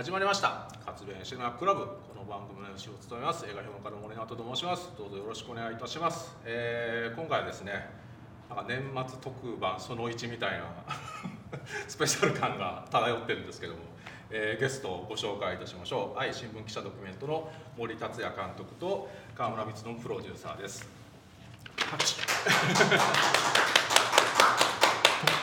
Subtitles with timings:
[0.00, 0.66] 始まりました。
[0.86, 1.84] 活弁シネマクラブ。
[1.84, 3.44] この番組の MC を務めます。
[3.44, 4.90] 映画評論家の森直人と申します。
[4.96, 7.86] どうぞよろしくお願いいたします、えー今回はですね
[8.48, 10.64] なんか年末特番その1みたいな
[11.86, 13.80] スペシャル感が漂ってるんですけども、
[14.30, 16.18] えーゲストをご紹介いたしましょう。
[16.18, 20.88] 愛新聞記者ドキュメントの森達也監督と川村光のプロデューサーです。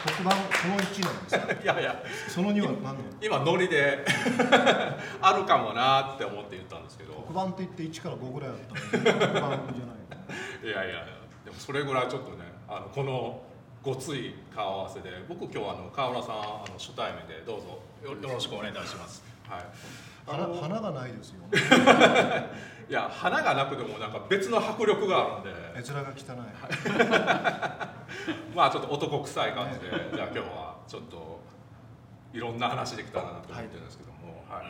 [0.05, 1.53] 特番その1なんですか？
[1.53, 2.03] いやいや。
[2.27, 4.03] その2は何なの今ノリで
[5.21, 7.13] あるかもなって思って言ったんですけど。
[7.13, 9.61] 特番って言って1から5ぐらいあったのに特番じゃない
[10.63, 11.05] いやいやいや。
[11.45, 12.37] でもそれぐらいちょっとね
[12.67, 13.41] あのこの
[13.83, 17.79] ごつい顔合わせで僕今日あの川村さんあの初対面でどうぞ。
[18.03, 19.23] よよろしくお願いいたします。
[19.47, 19.61] はい。
[20.27, 21.37] あ花の花がないですよ。
[22.89, 25.49] いや花がなくてもなんか別の迫力があるんで。
[25.77, 27.96] 絵面が汚い
[28.55, 31.39] まあちょっと男臭い感じでじゃあ今日はちょっと
[32.33, 34.65] いろんな話できたらなと思ってるんですけども、はい。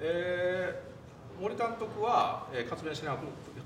[0.00, 0.92] えー
[1.40, 3.18] 森監督は、えー、活弁シネマ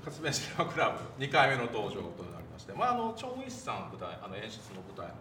[0.03, 5.13] 活弁シネマクラブ2回目の登場となりまして、まあ、あのチョン・ウィスさん舞台あの演出の舞台の、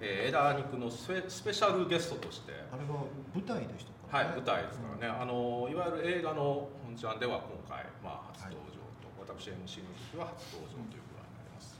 [0.00, 3.04] えー、枝肉のスペスペシャルゲストとして、あれは
[3.34, 11.07] 舞台でしたかはい、舞台ですからね、あのいわゆる映画の本ちゃんでは今回、まあ、初登場と、私 MC の時は初登場という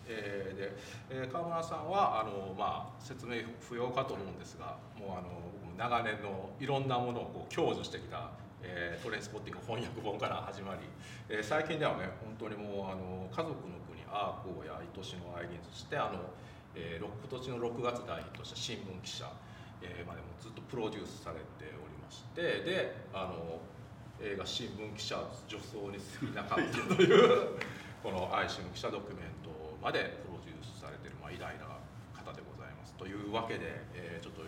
[0.09, 0.73] えーで、
[1.11, 5.28] えー川村さんはあの、まあ、説明不要かと思うんですがもうあの
[5.77, 8.31] 長年のいろんなものをこう享受してきた、
[8.62, 10.81] えートレインスポッティング翻訳本から始まり、
[11.29, 16.19] えー最近ではね本当にもうあの家族の国アーコーや愛しの愛人そしてあの、
[16.75, 19.31] えー、今年の6月大ヒットした新聞記者、
[19.83, 23.61] えーま、でもずっとプロデュースされておりましてであの
[24.20, 27.55] 映画新聞記者女装に過ぎなかったという
[28.03, 29.38] この愛新聞記者ドキュメント。
[29.82, 31.78] までプロデュースされてる、まあ、偉大な
[32.14, 34.42] 方でございますというわけで、えーちょっと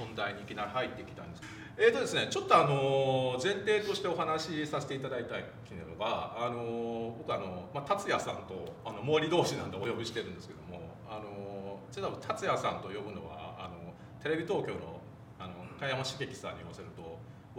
[0.00, 1.42] 本題にいきなり入ってきたんです。
[1.76, 5.44] えーとですね、ちょっとあの前提としてお話しさせていただいたい
[5.90, 13.92] のがあの僕あの、まあ、達也さんとあの毛利同士なんでお呼びしてるんですけどもあの実は達也さんと呼ぶのはあの
[14.22, 15.00] テレビ東京の
[15.38, 17.09] あの加山茂樹さんに言わせると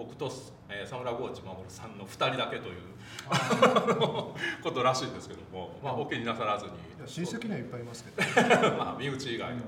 [0.01, 0.31] 僕と、
[0.67, 2.75] えー、沢村河内守さんの2人だけという
[4.63, 6.71] ことらしいんですけども、まあ、お気になさらずに。
[7.05, 8.25] 親戚にはいっぱいいますけど。
[8.77, 9.61] まあ身内以外の。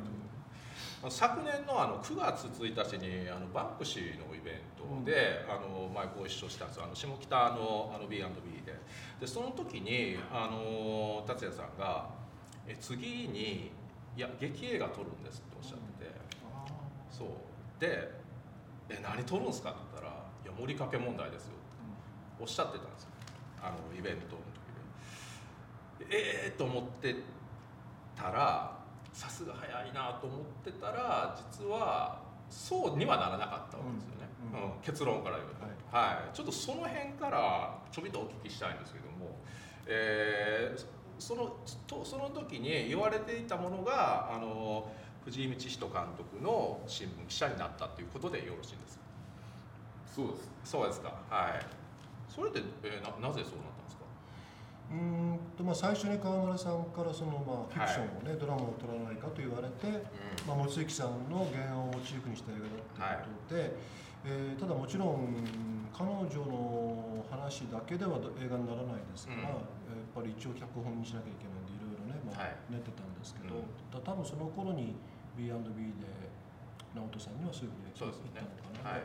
[1.10, 8.24] 昨年のあの9月1日にあのバンクシーのイベントで、あの前ご一緒したんですあの下北のあの B&B
[8.66, 8.74] で。
[9.20, 12.10] でその時にあの達也さんが
[12.66, 13.72] 「え次に
[14.18, 16.12] いや劇映画撮るんです」っておっしゃってて、
[17.12, 17.28] そう。
[17.80, 18.10] で
[18.90, 20.23] 「え何撮るんですか?」って言ったら
[20.58, 21.54] 「盛りかけ問題ですよ」
[22.40, 23.10] おっしゃってたんですよ。
[23.62, 24.42] あのイベントの
[26.00, 26.18] 時で。
[26.18, 27.16] ええー、と思って
[28.16, 28.78] たら
[29.14, 34.82] さすが早いなと思ってたら実はそうにはならなかったわけですよね、うんうんうん。
[34.82, 36.36] 結論から言うと、はい。
[36.36, 39.38] ちょっとその辺からちょびっとお聞きしたいんですけども、
[39.88, 40.86] えー
[41.20, 41.56] その
[41.88, 44.92] とその時に言われていたものがあの
[45.24, 49.03] 藤井道人監督の新聞記者になったということでよろしいんですか？
[50.14, 50.50] そうです。
[50.64, 51.10] そうですか。
[51.30, 51.66] はい。
[52.30, 54.06] それで、えーななぜそうなったんですか？
[54.92, 60.06] うーんとまあ最初に川村さんからそのまあフィクションをね、ドラマを撮らないかと言われて、
[60.46, 63.76] まあ、望月さんの原案をモチーフにした映画だということで、
[64.26, 65.34] えーただもちろん
[65.94, 69.46] 彼女の話だけでは映画にならないですから、うん。
[69.50, 72.56] やっぱり一応脚本にしなきゃいけないんでいろいろね、まあはい。
[72.70, 73.66] 練ってたんですけど、うん。
[73.90, 74.94] た多分その頃に
[75.38, 76.30] B&B で
[76.94, 79.02] 直人さんにはそういうふうに言ったのかな、はい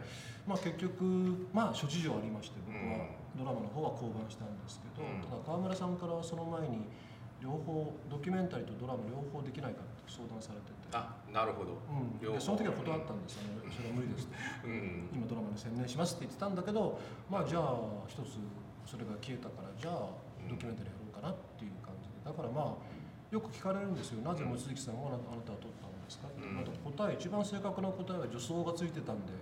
[0.48, 1.04] まあ、結局、
[1.53, 5.22] まあ、諸事情ありまして僕はうんドラマの方は降板したんですけど、うん。
[5.22, 6.91] ただ川村さんからはその前に
[7.38, 11.78] 両方ドキュメンタリーとドラマ両方できないかって相談されてて、あなるほど。
[11.87, 14.34] うん、でその時は断ったんですあのそれは無理ですと
[14.66, 16.98] うん今ドラマに専念しますって言ってたんだけど
[17.31, 17.78] まあじゃあ
[18.10, 18.42] 一つ
[18.82, 20.10] それが消えたからじゃあ
[20.50, 22.19] ドキュメンタリーやろうかなっていう感じで。
[22.26, 22.98] だからまあ
[23.31, 24.25] よく聞かれるんですよ。
[24.26, 26.64] なぜ望月さんはあなたは撮ったんですかって、うん。
[26.64, 29.37] 答え一番正確な答えは女装がついてたんで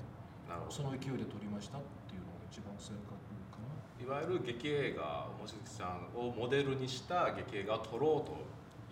[0.49, 0.73] なるほど。
[0.73, 3.07] その勢いで撮りましたっていうのが一番正確
[3.53, 4.05] かな。
[4.05, 8.37] いわゆる劇映画望月さんをモデルにした劇映画を撮ろうと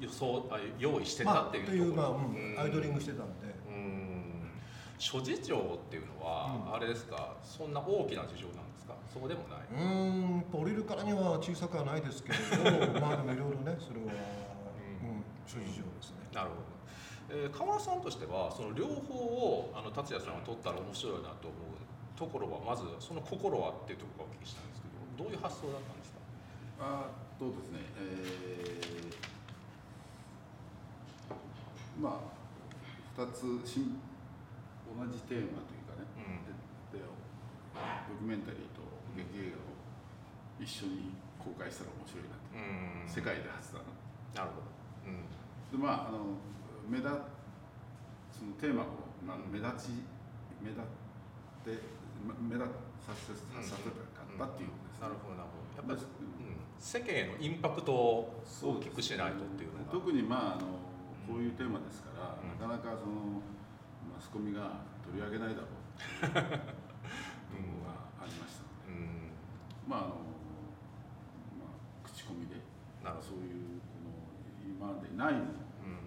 [0.01, 3.55] 予想あ用意してたっていうまあ、という、まあところうん、アイドリングしてたんで。
[3.69, 4.51] うん。
[4.99, 6.75] 諸事情っていうのは、うん。
[6.75, 7.37] あれですか？
[7.43, 8.95] そんな大きな事情なんですか？
[9.13, 9.59] そうでもない。
[9.71, 14.13] うーん降りるからには小さくはないですけれどまあでもいろいろねそれは、
[15.03, 16.63] うん、諸事情ですねなるほど、
[17.31, 21.75] えー、川村さんとしてはその両方をあの達也さんが撮ったら面白いなと思う
[22.19, 24.89] ところはまずその心はっていうところをお聞きしたいんですけ
[25.19, 26.19] どどういう発想だったんですか？
[26.81, 27.81] あーそうですね。
[27.99, 28.95] えー
[32.01, 32.35] まあ
[33.23, 33.87] 2つし
[34.91, 36.43] 同じテーマというかね、うん。
[36.91, 37.07] でド
[38.19, 38.83] キュメンタリーと
[39.15, 39.71] 劇映画を
[40.59, 43.87] 一緒に公開したら面白いなと、うん、世界で初だ
[44.35, 44.75] ななるほど、
[45.07, 45.23] うん、
[45.71, 46.35] でまああの
[46.89, 47.09] 目立
[48.33, 48.87] そのテーマを、
[49.27, 50.05] まあ、目立ち
[50.61, 50.85] 目立っ
[51.65, 51.79] て
[52.41, 52.67] 目立
[53.01, 54.71] させさせたかったっていう
[55.01, 55.77] なるほどなるほど。
[55.77, 60.81] やっぱり、うん、世間へのインパクトを大きくしないとっていうのが、ね、特にまああの
[61.29, 63.45] こういうテーマですから、なかなかその
[64.09, 65.85] マスコミが取り上げないだろう。
[67.53, 69.37] 部分がありましたので、うん、
[69.87, 70.25] まああの、
[71.61, 72.57] まあ、口コミで
[73.21, 74.17] そういうこの
[74.65, 76.01] 今までないものを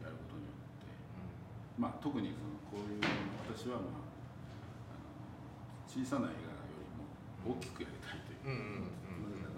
[0.00, 0.90] やることによって、う
[1.28, 3.02] ん、まあ特にそのこういう
[3.42, 4.14] 私はまあ
[5.90, 8.38] 小さな映画よりも大きくやりたいとい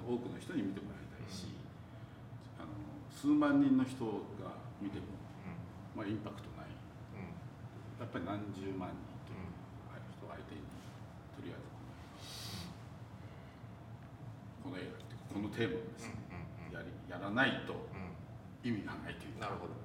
[0.08, 1.52] う,、多くの人に見てもらいたいし、
[2.56, 2.72] あの
[3.12, 4.08] 数万人の人
[4.40, 5.12] が見ても、
[5.92, 6.72] まあ、インパクトない、
[8.00, 8.96] やっぱり何十万人
[9.28, 9.52] という
[10.08, 10.64] 人相手に
[11.36, 11.68] とりあえず
[14.64, 16.16] この映画ってこのテーマをですね、
[16.72, 17.76] やりやらないと
[18.64, 19.76] 意味がないというなるほど、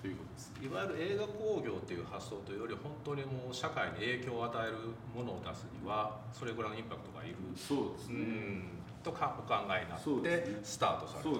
[0.00, 0.52] ということです。
[0.62, 7.36] いわゆる映画興行という発想というより本当にもう社会に影響を与えるものを出すにはそれぐらいのインパクトがいる。
[7.56, 11.36] そうですね、とかお考えになってスタートされた、ね、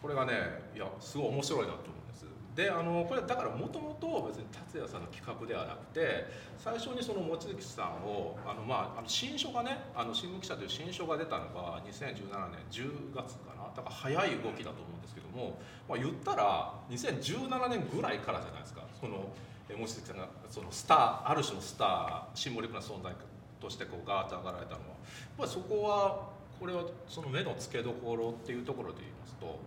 [0.00, 0.32] これがね
[0.74, 2.26] いやすごい面白いなと思うんです。
[2.54, 6.26] であのこれだからもともと別に達也さんの企画ではなくて
[6.58, 15.58] 最初にその望月さんをあの、まあ、あの新書がね「あの新聞記者」という新書が出たのが2017年10月かなだから早い動きだと思うんですけども、
[15.88, 18.82] まあ、言ったら2017年ぐらいからじゃないですか。
[19.00, 19.28] その
[19.68, 23.12] 望月さんがそのスターある種のスターシンボリックな存在
[23.60, 24.86] としてこうガーッと上がられたのは。
[24.88, 24.96] やっ
[25.38, 26.28] ぱりそこは
[26.60, 29.58] これはその目の付けどころっていうところで言いますと。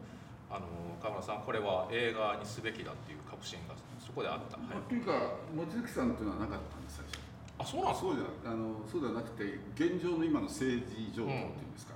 [0.55, 0.67] あの
[1.01, 7.19] 川村さんこれは映画にすべきだっていう確信がそこであった、はい、というか望月さんっていうのはなかったんです最初
[7.57, 11.93] あそうなんそうじゃあのそうではなくて現状の今の政治状況っていうんですか、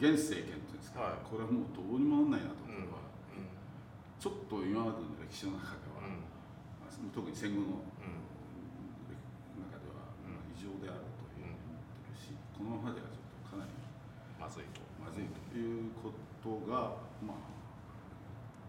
[0.00, 3.02] うん、現政権んですか、はい、これはもうどうにもなんないなと、これは、
[3.34, 3.50] うん、
[4.22, 7.82] ちょっと今までの歴史の中では、うん、特に戦後の、
[9.58, 10.14] 中では、
[10.54, 13.74] 異常であるというふうに思ってるし、このままではちょっとかなり
[14.38, 14.86] まずいと。
[14.98, 17.48] まずいということがまあ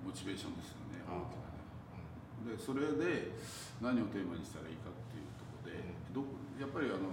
[0.05, 2.55] モチベーションですよね大きなね。
[2.55, 3.35] でそれで
[3.83, 5.83] 何をテーマにしたらいいかっていうところで、
[6.15, 6.23] ど
[6.55, 7.11] やっぱりあの、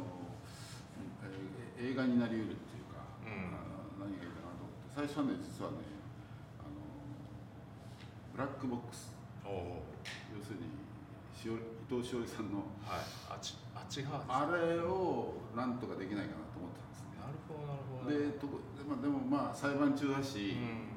[1.26, 3.50] えー、映画になりうるっていうか、うん、
[3.98, 5.84] 何がいいかなと思って最初はね実はね
[6.56, 6.80] あの
[8.32, 9.12] ブラックボックス。
[9.44, 9.52] 要
[10.40, 10.72] するに
[11.36, 17.20] しお伊藤詩織さんの、はい、あちあっちがあれをなんとかできないかなと思ってたんですね。
[17.20, 18.08] なるほどなるほど。
[18.08, 18.48] でと
[18.88, 20.96] まあ、でもまあ裁判中だし、うん。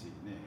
[0.00, 0.40] しね、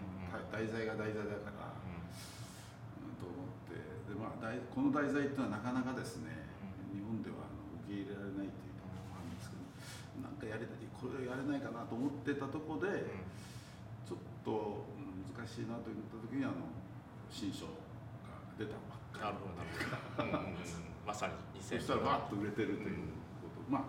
[0.49, 3.77] 題材が題材だから、うん、と思って。
[4.09, 6.49] で、まあ、この題材っていうのはなかなかですね、
[6.89, 9.61] 日本ではあの受け入れられないというところもあるんですけど
[10.25, 10.65] なんかやり
[11.03, 12.87] これやれないかなと思ってたとこで、
[14.07, 14.87] ちょっと
[15.35, 16.71] 難しいなと思った時にあの
[17.27, 19.19] 新書が出たばっかり。
[19.19, 23.11] なるほどなるほど、まさに そしたらバッと売れてるという
[23.43, 23.83] こと、まあ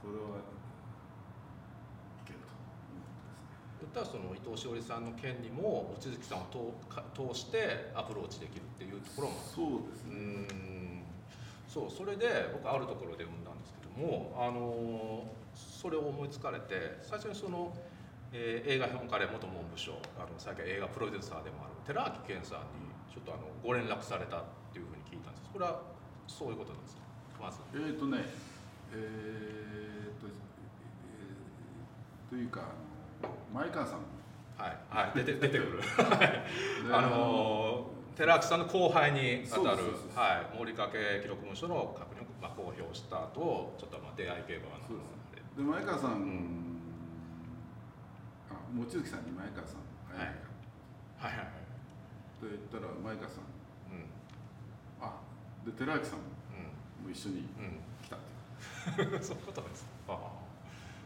[0.00, 0.42] これは
[3.92, 6.72] ったらその伊藤詩織さんの件にも望月さんを
[7.12, 11.04] 通してアプローチできるっていうところもそうですね。
[11.68, 17.72] そうそれで僕あるところで読んだんですけどもあのそれを思いつかれて最初にその、
[18.32, 25.50] えー、映画評論家で元文部省あの最近映画プロデューサーでもある寺脇健さんにちょっとあのご連絡されたっていうふうに聞いたんです。
[25.52, 25.82] これは
[26.26, 27.02] そういうことなんですか？
[27.42, 27.58] まず。
[27.74, 28.24] えっ、ー、とね
[28.92, 32.62] えー、っと、えー、というか
[33.52, 33.98] 前川さん。
[34.56, 34.76] はい。
[34.88, 35.12] はい。
[35.14, 35.80] 出て出てくる。
[36.92, 39.66] あの寺脇さんの後輩にあたる
[40.14, 40.56] はい。
[40.56, 44.98] 森掛記録文書の確認を、まあ、公表した後ちょっとまあ出会い系がそう
[45.56, 46.80] で前川さん、うん、
[48.50, 49.82] あ望月さんに前川さん。
[50.16, 50.26] はい、
[51.18, 51.46] はいはい
[52.40, 53.46] と言ったら前川さん、
[53.92, 54.08] うん、
[55.00, 55.20] あ
[55.64, 57.48] で寺脇さんも一緒に
[58.02, 58.18] 来たっ
[58.96, 59.02] て。
[59.02, 59.86] いう、うん、そういうことです。
[60.08, 60.16] ああ。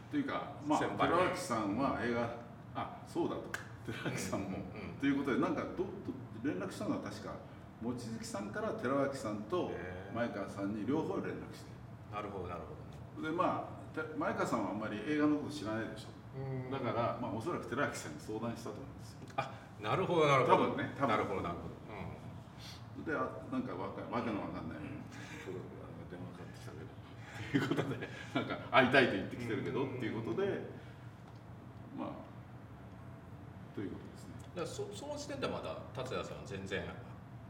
[0.09, 2.29] というか、まあ、寺脇さんは映画
[2.75, 3.43] あそうだと。
[3.85, 4.59] 寺脇さんも、
[4.99, 5.87] ということでなんかどど
[6.43, 7.31] 連絡したのは確か
[7.81, 9.71] 望月さんから寺脇さんと
[10.13, 11.77] 前川さんに両方連絡して。
[12.11, 16.71] なるほどなるほどでまあ前川さんはあんまり映画のこと知らないでしょ？
[16.71, 19.17] だから、まあ、おそらく寺脇さんに相談したと思うんですよ。
[19.37, 19.51] あ
[19.81, 20.53] なるほどなるほど。
[20.53, 21.09] 多分ね多分。
[21.09, 24.97] なるほどなるほど、うん、であなんかわかわけのわかんない、うん。
[27.53, 27.95] いうことで
[28.35, 30.67] なんか会いたいと言ってきてるけどっていうことで
[31.97, 32.09] まあ
[33.73, 34.33] ということですね。
[34.53, 36.83] だそその時点でまだ達也さんは全然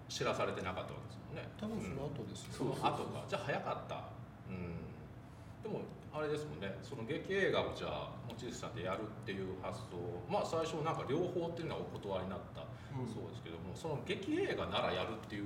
[0.08, 1.50] 知らされてなかったわけですもんね。
[1.60, 3.26] 多分その後ですよ、その後か。
[3.28, 3.96] じゃあ早かった。
[4.50, 4.87] うん
[5.68, 5.84] でも
[6.16, 6.72] あれですもんね。
[6.82, 10.00] その劇映画をじゃあ望月さんでやるっていう発想
[10.32, 12.64] まあ最初なんか両方っていうのはお断りになった。
[13.06, 15.42] そうですけども、その劇映画ならやるってい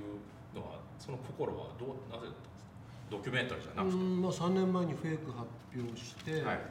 [0.56, 3.12] のはその心はどうなぜだったんですか？
[3.12, 5.44] ドキュメンタリーじゃなくて、まあ、3年前にフェイク発
[5.76, 6.64] 表して、はい、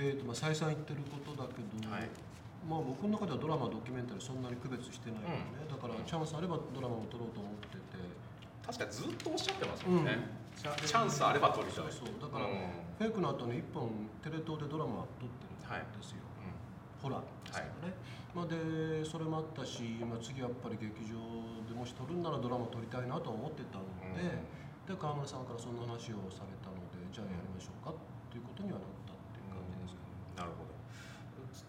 [0.00, 2.08] えーとまあ、再三言ってることだけど、はい、
[2.64, 8.00] まあ、僕の中ではドラマドキュメンタリーそんなに区別してないよね、うん、だからチャンスあればドラマも撮ろうと思ってて。
[8.64, 10.24] 確かにずっとおっしゃってますもんね、うん、
[10.58, 11.84] チャンスあれば撮りたい。
[11.90, 16.58] そうだから、うん、フェイクの後に1本テレ東でドラマ撮ってるんですよ、はい、
[16.98, 17.94] ホラーですからね、
[18.34, 21.14] はい、まあ、でそれもあったし、まあ、次やっぱり劇場
[21.62, 23.86] でもし撮るんならドラマ撮りたいなと思ってたの
[24.18, 24.26] で、
[24.82, 29.94] で川村さんからそんな話をされたのでじゃあやりましょうかっていうことにはなったっていう感じです
[30.34, 30.74] なるほど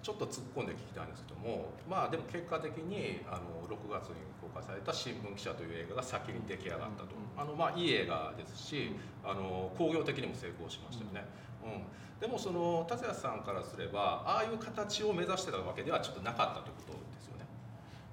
[0.10, 8.89] ちょっと突っ込んで聞きたいんですけどもまあでも結果的にあの6月に公開された「新聞記者」という映画が先に出来上がったと、あのまあいい映画ですし
[9.24, 11.30] あの興行的にも成功しましたよね、
[11.62, 17.46] うん、でもその達也さんからすればああいう形を目指してたわけではちょっとなかったということですよね。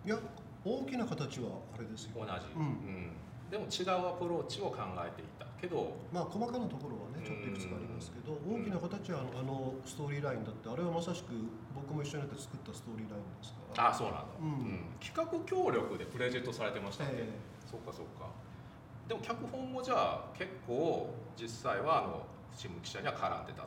[0.04, 0.18] いや
[0.66, 2.10] 大きな形はあれですよ。
[2.16, 3.12] 同じ、うん、うん。
[3.50, 11.34] でも違うアプローチを考えていたけどまあ細かなところはねちょっといくつかありますけど大きな形はあのストーリーラインだってあれはまさしく
[11.74, 13.90] 僕も一緒になって作ったストーリーラインですから。
[13.90, 14.30] あそうなん。
[14.30, 17.04] だ、うん、企画協力でプレゼントされてました。
[17.10, 17.34] ね、え。
[17.66, 18.30] ー、そっかそっか。
[19.08, 23.66] でも脚本もじゃあ結構実際はあの新聞記者には絡んでた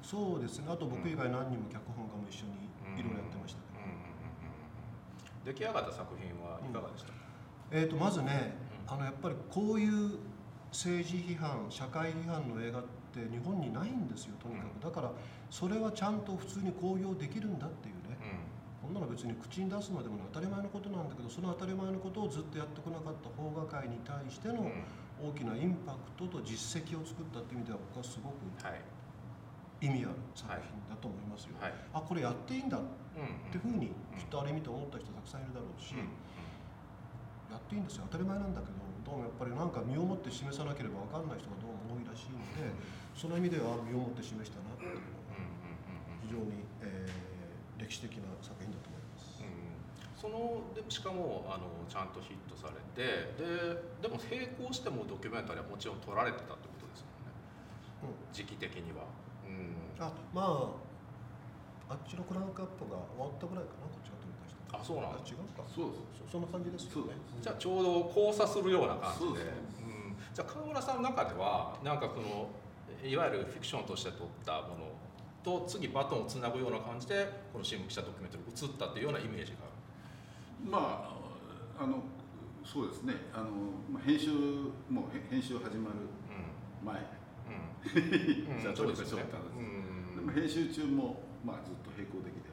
[0.00, 0.66] そうですね。
[0.68, 3.60] あと僕以外何人も脚本家も一緒にいろいろやってました
[5.44, 7.14] けど、出来上がった作品はいかがでしたか、
[7.72, 8.56] うん、えーと、まずね
[8.86, 10.18] あのやっぱりこういう
[10.74, 12.82] 政治批判社会批判の映画っ
[13.14, 15.12] て日本にないんですよとにかく、だから
[15.48, 18.18] それはちゃんと普通に興行できるんだっていうね、
[18.82, 24.66] こんなの別に口に出すまでも当たり前のことなんだけどその当たり前のことをずっとやってこなかった邦画界に対しての
[25.22, 28.42] 大きなインパクトと実績を作ったっていう意味では僕はすごく
[29.78, 30.58] 意味ある作品
[30.90, 31.54] だと思いますよ。
[31.60, 32.80] はい、あこれやっていいんだっ
[33.48, 35.94] ていうふうにきっとあれ見て思った人たくさんいるだろうし、
[37.50, 38.06] やっていいんですよ。
[38.10, 42.72] 当たり前なんだけどどうもやっぱりなんか身をもって示さなければ分かんない人がどうも多いらしいので
[43.12, 45.44] その意味では身をもって示したなっていうのが
[46.24, 49.44] 非常に、えー、歴史的な作品だと思います。
[50.16, 59.04] そのでしかもあのちゃんとヒットされてででも並行してもドキュメンタリーはもちろん撮られてたってことですもんね、うん、時期的には。
[59.44, 60.72] うん、あま
[61.92, 64.13] ああっちのクランクアップが終わったぐらいかなこっちが
[64.80, 65.62] あそうなん違うか。
[65.68, 67.14] そうそうそんな感じですよね。
[67.40, 69.26] じゃあちょうど交差するような感じで。
[69.28, 72.48] うん、じゃあ川村さんの中ではなんかこの
[73.08, 74.90] いわゆるフィクションとして撮ったもの
[75.44, 79.58] と次バトンをつなぐような感じでこの新聞記者ドキュメンタリー映ったっていうようなイメージが。
[79.62, 81.14] あるま
[81.78, 82.02] ああの
[82.64, 83.14] そうですね。
[83.34, 83.44] あの、
[83.92, 84.30] まあ、編集
[84.88, 86.08] もう編集始まる
[86.82, 88.56] 前、うん。
[88.56, 92.48] うん、 じゃあちょっとしょったんです、うん、でも編集中も、まあ、ずっと並行的で。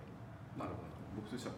[0.59, 0.91] なるほど。
[1.15, 1.55] 僕としては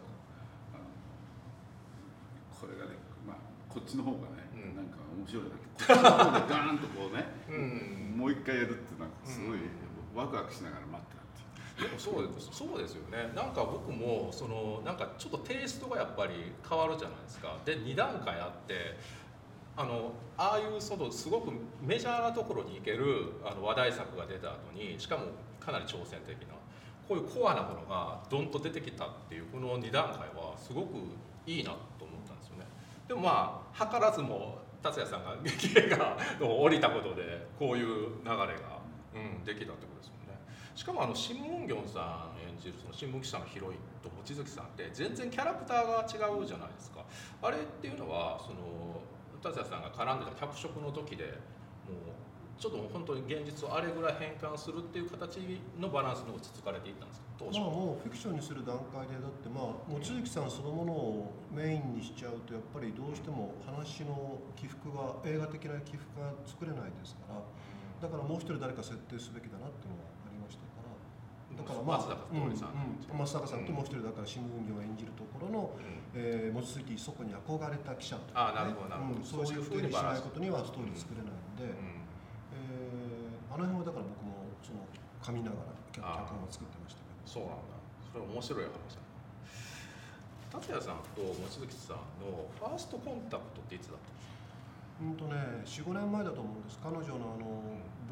[2.63, 2.95] これがね、
[3.27, 9.59] まあ、こっちの方がね、うん、なんか面白いなこっちの方でガーンとこうね、うん、もう一回やるってなんかすごい
[10.15, 11.27] ワクワクしながら待ってたっ
[11.75, 11.89] ていう。
[11.89, 12.47] でもそうです。
[12.55, 13.33] そうですよね。
[13.35, 17.59] なんか僕もそのなんかちょっとテイストがやっぱり変わるじゃないですか。
[17.65, 18.95] で2段階あって
[19.75, 21.51] あのああいうそのすごく
[21.81, 25.25] メジャーなところに行けるあの話題作が出た後にしかも
[25.59, 26.53] かなり挑戦的な
[27.07, 30.95] こういうコアなものがどんと出てきたっていうこの2段階はすごく
[31.45, 32.12] いいなと思
[33.07, 37.85] でもまあ図らずも達也さんが劇映画を降りたことでこういう
[38.23, 38.79] 流れが、
[39.15, 40.39] うん、できたってことですよね。
[40.75, 47.03] しかもあのシン・ムンギョンさん演じるその新聞記者のヒロインと望月さんって全然キャラクターが違うじゃないですか。
[47.41, 49.01] あれっていうのはその
[49.41, 55.39] 達也さんが絡んでた脚色の時でもうちょっと本当に現実をあれぐらい変換するっていう形
[55.79, 57.27] のバランスのつつかれていったんですか？
[57.51, 67.41] まあもうフィクションにする段階でだってまあ望月さんそのものをメインにしちゃうとやっぱりどうしても話の起伏が映画的な起伏が作れないですから
[68.03, 70.93] だからもう一人誰か設定すべきだなっていうのはありましたから
[71.55, 72.93] だからまあ松坂さん、うん。
[72.93, 82.03] うん、松坂さんともう一人だから新聞業を演じるところの、うん、えー、望月そこに憧れた記者とか、ね、あなるほどなるほど、うん、そういうふうにしないことにはストーリー作れないので、うん。
[83.53, 84.81] あの辺はだから僕もその
[85.21, 87.79] 噛みながら脚本を作ってましたそうなんだ。
[88.11, 89.01] それ面白い話だ。
[90.59, 94.45] 達也さんと望月さんのファーストコンタクトっていつだったんですか？
[95.01, 96.77] うんとね45年前だと思うんです。
[96.77, 97.63] 彼女のあの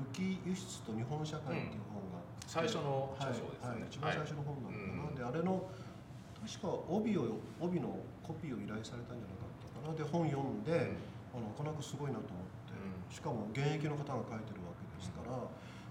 [0.01, 5.69] 武器輸出と日本社会っていう本が、うん、最初の著書ですね、はいはい、一番最初の本なのかな、はい、であれの
[6.41, 7.93] 確か帯を帯の
[8.25, 9.97] コピーを依頼されたんじゃなかったかかな。
[9.97, 10.93] で本読んで、
[11.33, 15.33] あのなかなかすごいなと思って、しかも現役の方が書いてるわけですから、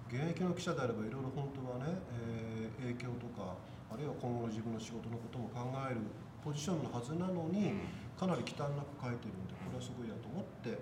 [0.06, 3.58] 現役の記者であればいろいろ本当はね、えー、影響とか
[3.90, 6.04] あるいは今後の自分の仕事のことも考える
[6.44, 7.74] ポジションのはずなのに、
[8.16, 10.78] かなり忌憚なく書いてるんでこれはすごいなと思って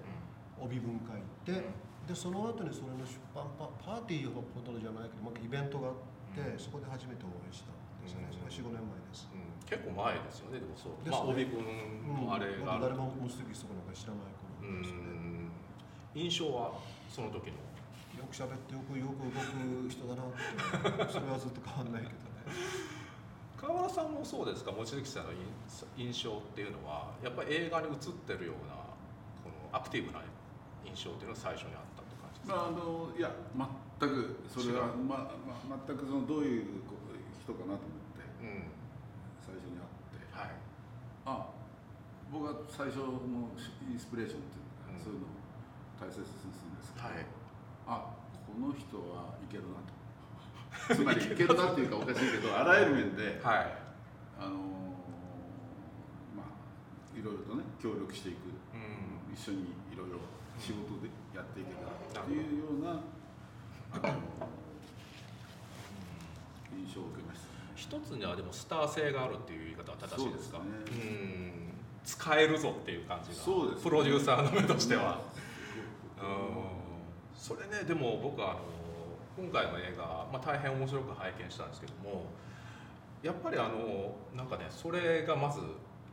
[0.58, 1.64] 帯文書いて
[2.06, 5.94] でその後にそれの出版パパーティーほどじゃないけど、まあ、イベントがあっ
[6.34, 9.28] てそこで初めてお会いしたんですね、それ45年前です、
[9.66, 11.04] 結構前ですよねでもそう。
[11.04, 15.52] で、ね、まあ、帯君のあれが、誰も望月そこなんか知らない頃ですね。
[16.14, 16.72] 印象は
[17.10, 17.60] その時の？
[17.60, 17.67] よ
[18.28, 21.12] く喋ってよくよく動く人だなって。
[21.12, 22.52] それはずっと変わんないけどね。
[23.58, 24.70] 川村さんもそうですか？
[24.70, 25.32] 望月さんの
[25.96, 28.78] 印象っていうのはやっぱり映画に映ってるような
[29.42, 30.22] このアクティブな
[30.86, 33.34] 印象っていうのが最初にあったって感じですか、まあ、あのいや
[33.98, 36.86] 全くそれは、ままあ、全くそのどういう
[37.42, 38.70] 人かなと思って、うん、
[39.42, 40.54] 最初に会って、はい、
[41.26, 41.50] あ
[42.30, 43.18] 僕は最初の
[43.90, 45.34] インスピレーションっていうか、うん、そういうのを
[45.98, 47.26] 大切にするんですけど、はい、
[47.90, 48.17] あこ
[48.58, 49.98] の人はいけるなと。
[50.94, 53.78] つまりいけるなっていうかおかしいけどあらゆる面で、はい、
[54.38, 54.56] あの
[56.36, 58.36] まあいろいろとね協力していく、
[58.74, 59.58] うん、一緒に
[59.92, 60.18] いろいろ
[60.58, 62.90] 仕事でやっていけたらっていうような、
[63.92, 64.18] あの
[66.76, 71.72] 印象を受けました、ね、一つにはでもスター性があるっていう言い方は正しいですか、ね、うん。
[72.04, 73.34] 使えるぞっていう感じが。
[73.36, 75.20] そうです、ね、プロデューサーの目としては。
[76.20, 76.57] うん、
[77.38, 78.60] それねでも僕はあの
[79.38, 82.26] 今回の映画、まあ、大変面白く拝見したんですけども
[83.22, 85.60] やっぱりあのなんかねそれがまず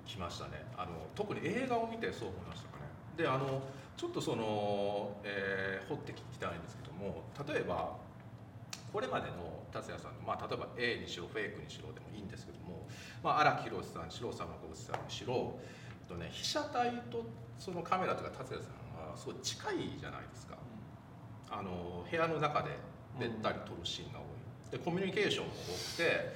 [0.06, 2.86] 来ましたねあの特に映画を見てそう思いましたかね
[3.18, 3.64] であの
[3.98, 7.98] ちょっとその、えー、掘って聞きたいんですけども例えば
[8.94, 12.88] これまでの達也さんの、まあ、例えば A にしろフェイクにしろでもいいんですけども、
[13.24, 15.58] まあ、荒木宏さんにしろ佐野小口さんにしろ
[16.08, 17.26] と、ね、被写体と
[17.58, 20.56] そのカメラとか達也さんはすごい近いじゃないですか。
[21.58, 22.72] あの部屋の中で
[23.18, 24.26] べったり取るシーンが多い。
[24.72, 26.36] でコミュニケーションも多くて、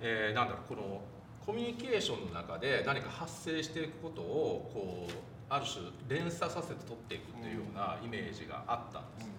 [0.00, 1.00] えー、なんだろうこの
[1.44, 5.12] コミュニケーションの中で何か発生していくことをこう
[5.48, 9.30] ある種連鎖させて取っていくっていうようなイメージがあったんです、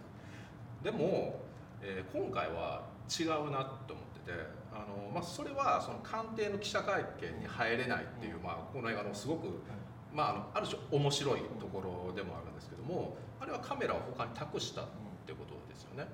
[0.83, 1.39] でも、
[1.83, 4.33] えー、今回は違うなと思ってて
[4.73, 9.61] あの、まあ、それはその官邸の記者会見に入れないっていう、まあ、この映画のすごく、
[10.11, 14.81] まあ、あのある種面白いところでもあるんですけどもあれはカメラを他に託した
[15.29, 16.09] ってことですよね。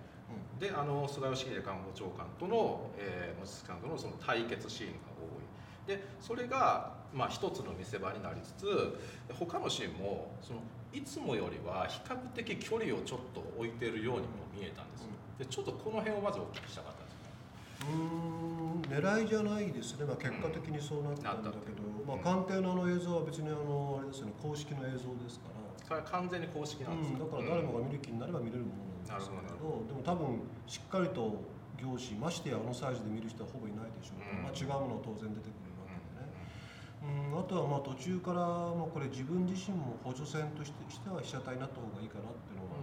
[0.60, 5.88] であの菅義偉官房長官との、えー、望月さんとのその対決シーンが多い。
[5.88, 8.98] でそれが、まあ、一つの見せ場になりつつ
[9.32, 10.60] 他のシーンもその
[10.92, 15.10] いつもよりは比較的距離をちょっと置いてるようにも見えたんですよ。
[15.38, 17.16] でちょっとこの辺をまずお聞きしたかったです
[17.86, 24.34] うん狙いじゃないですね、まあ、結果的にそうなったんだけど、うん、まあ、官邸のあの映像は別にあのあれですよね。
[24.42, 25.66] 公式の映像ですから。
[25.86, 29.86] それは完全に公式なんです、うん、だから誰もが見る気になれば見れるものなんですけど。
[29.86, 31.38] でも多分しっかりと
[31.78, 34.26] 業種ましてやあのサイズで見る人はほぼいないでしょう。
[34.26, 36.34] から、まあ、違うもの当然出てくるわけでね、
[37.32, 38.42] うん、あとはまあ途中から、
[38.74, 42.82] まあ、これ自分自身も補助線としてしては被写体になった方がいいかなっていうのは、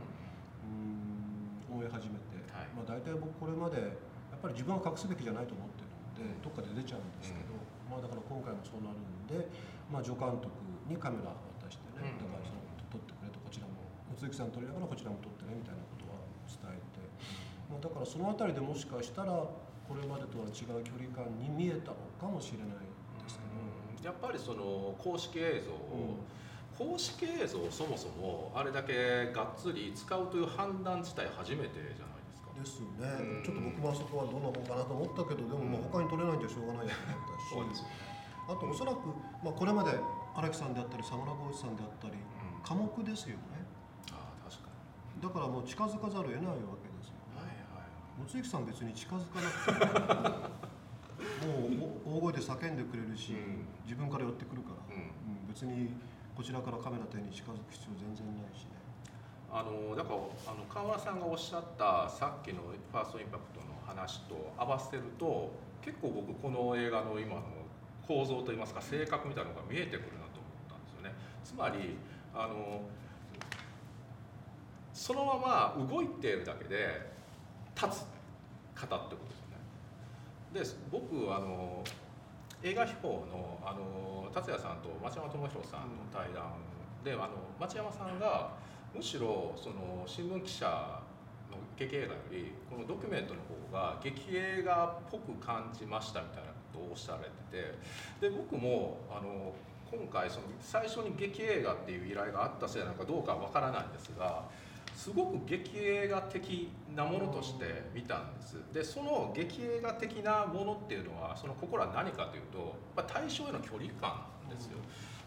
[1.73, 7.57] うん、思い始めて、はい、まあ、大体僕これまでやっぱり自分は隠すべきじゃないと思ってるんでどっかで出ちゃうんですけど、
[7.89, 9.49] まあ、だから今回もそうなるんで、
[9.89, 10.53] まあ、助監督
[10.87, 12.63] にカメラ渡してね、だからその
[14.23, 16.02] 鈴木さん撮りながらこちらも撮ってねみたいなこと
[17.83, 19.51] だからその辺りでもしかしたらこ
[20.01, 22.87] れまでとは違う距離感に見えたのかもしれない
[23.25, 25.73] ですけど、やっぱりその公式映像。
[25.73, 26.43] を、うん。
[26.73, 32.49] 公式映像をそもそもあれだけがっつり使うという判断自体初めてじゃないですか。
[32.57, 36.97] ですね、うん、ちょっと僕もあそこはどんなもんかなと思ったけどでもまあ他に撮れないんじゃしょうがないと
[37.61, 37.85] 思ったし、
[38.49, 39.13] あとおそらく、
[39.45, 39.93] まあ、これまで
[40.35, 42.17] 荒木さんであったり佐村浩一さんであったり、
[42.65, 43.61] 科目ですよね。
[45.21, 46.75] だからもう近づかざるを得ないわ
[48.19, 50.53] 望月さん別に近づかなくて
[51.47, 51.69] も
[52.05, 55.91] う大声で叫んでくれるし、うん、自分から寄ってくるから、うん、別に
[56.37, 58.83] こちらからカメラ手に近づく必要全然ないしね。
[59.53, 60.17] あのだから
[60.49, 67.43] あの川村さんがおっしゃったさっきのファーストインパクトの話と合わせると結構僕この映画の今の
[68.09, 71.13] 構造といいますか性格みたいなのが見えてくるなと思ったんですよね。
[71.45, 71.97] つまり
[72.35, 72.81] あの
[74.95, 77.13] そのまま動いているだけで
[77.75, 78.05] 立つ
[78.75, 79.23] 方ってこ
[80.53, 80.77] とですよね。
[80.91, 81.83] で僕あの
[82.63, 86.55] 映画秘宝のあの達也さんと町山智博さんの対談
[87.05, 88.53] であの町山さんが
[88.95, 90.67] むしろその新聞記者
[91.51, 97.31] の劇映画よりこのドキュメントの方が劇映画っぽく感じましたみたいなことをおっしゃられて
[98.21, 99.53] てで僕もあの
[99.91, 104.45] 今回その最初に劇映画っていう依頼があったせいなのかどうかわからないんですが
[104.95, 108.57] すごく劇映画的なものとして見たんです。
[108.73, 114.79] でその劇映画的なものっていうのはその心は何かというと対象への距離感ですよ、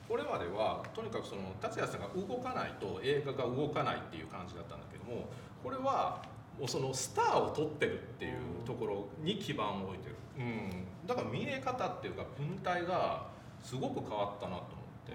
[0.07, 5.27] これまではとにかくその達也さんが動かないと映画が動かないっていう感じだったんだけども
[5.63, 6.23] これは
[6.59, 8.33] もうそのスターを取ってるっていう
[8.65, 13.27] ところに基盤を置いてる、うん、だから見え方っていうか文体が
[13.61, 15.13] すごく変わったなと思って、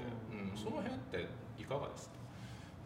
[0.53, 2.20] うん、その辺っていかがですか？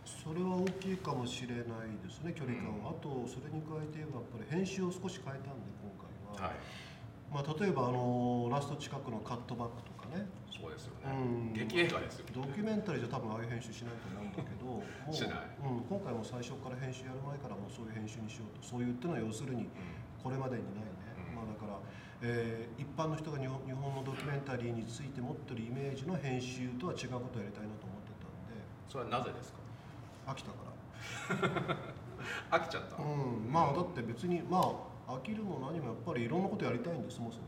[0.05, 6.09] それは大きいかもしれないですね距離感は、うん、あとそれに加えて言えばやっぱり編集を少し変えたんで今回
[6.45, 6.57] は、はい、
[7.33, 10.27] まあ、例えばあのラスト近くのカットバックとかね。
[10.55, 18.63] そうですよね、うん、劇映画ですよ、ね、ドキュメンタリーじゃ多分ああいう編集しないと思うんだけど もう、しない、うん、今回も最初から編集やる前からもうそういう編集にしようと。
[18.65, 19.67] そういうっていうのは要するに
[20.23, 20.95] これまでにないね、
[21.29, 21.77] うん、まあ、だから、
[22.23, 28.63] えー、一般の人が日本日本のドキュメンタリーについて持ってるイメージの編集とは違うことをやりたいなと思ってたんで。
[28.89, 29.64] それはなぜですか？
[30.27, 31.79] 飽きたから。
[32.59, 32.97] 飽きちゃった。
[33.03, 33.53] うん。
[33.53, 34.59] まあだって別にま
[35.07, 37.45] あ飽きるも何もやっぱりいろんなことやりたいんですそもそも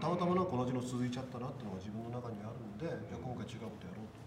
[0.00, 4.20] たまたまなんか同じの続いちゃったなっていうのが自分の中にあるんで、じゃあ今回違うことやろうと。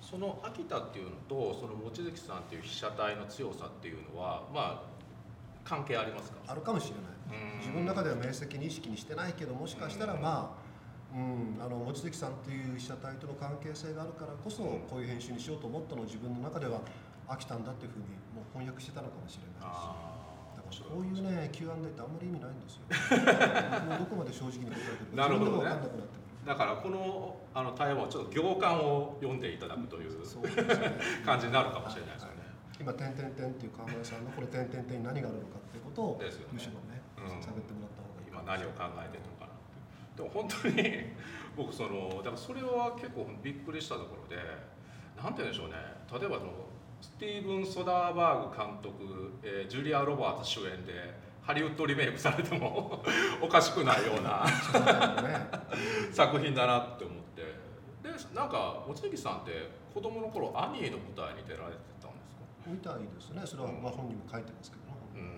[0.00, 4.94] その秋田っていうのとその望月さんっていう被写体の強さっていうのはまあ
[5.64, 6.38] 関係ありますか？
[6.46, 7.14] あるかもしれない。
[7.58, 10.64] 自分の中では明晰に意識にしてないけどもしかしたらまあ
[11.14, 16.80] うん、あの望月さんっていう被写体との関係性があるからこそこういう編集にしようと思ったのを自分の中では
[17.28, 20.14] 飽きたんだっていうふうにもう翻訳してたのかもしれないし。
[20.82, 22.90] こういうね Q&A ってあんまり意味ないんですよ。
[23.86, 25.70] もうどこまで正直に答えてるなるほどね。
[26.44, 30.24] だからこのあの対話はちょっと行間を読んでいただくという、う
[31.24, 32.42] 感じになるかもしれないですよね、
[32.80, 39.56] 今「てんてんてん」っていう川村さんのこれ「てんてんてん」に何があるのかっていうことを、ね、むしろね喋、ってもらった方がいい今何を考えてるのかなっ
[40.12, 40.20] て。
[40.20, 41.14] でも本当に
[41.56, 44.36] 僕そのだからそれは結構びっくりしたところで
[45.16, 45.76] なんて言うんでしょうね。
[46.12, 46.52] 例えばその
[47.04, 51.12] スティーブン・ソダーバーグ監督、えー、ジュリア・ロバーツ主演で
[51.42, 53.02] ハリウッドリメイクされても
[53.42, 54.46] おかしくないような
[56.12, 57.42] 作品だなって思って。
[58.02, 62.42] でなんか望月さんって子供の頃アニーの舞台に出られてたんですか？
[62.66, 63.42] みたいですね。
[63.44, 64.82] それはまあ本人も書いてますけど、
[65.14, 65.30] うん、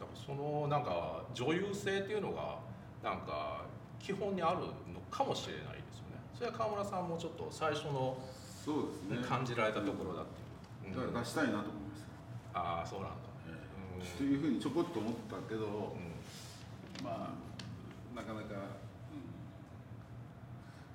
[0.00, 2.58] だからそのなんか女優性っていうのが
[3.02, 3.62] なんか
[3.98, 6.20] 基本にあるのかもしれないですよね。
[6.34, 8.16] それは川村さんもちょっと最初の
[8.64, 9.26] そうですね。
[9.28, 10.47] 感じられたところだっていう、
[10.94, 12.06] だから出したいなと思います。
[12.54, 13.28] ああそうなんだ。
[14.16, 15.96] というふうにちょこっと思ったけど、
[17.02, 17.34] まあ
[18.14, 18.78] なかなか、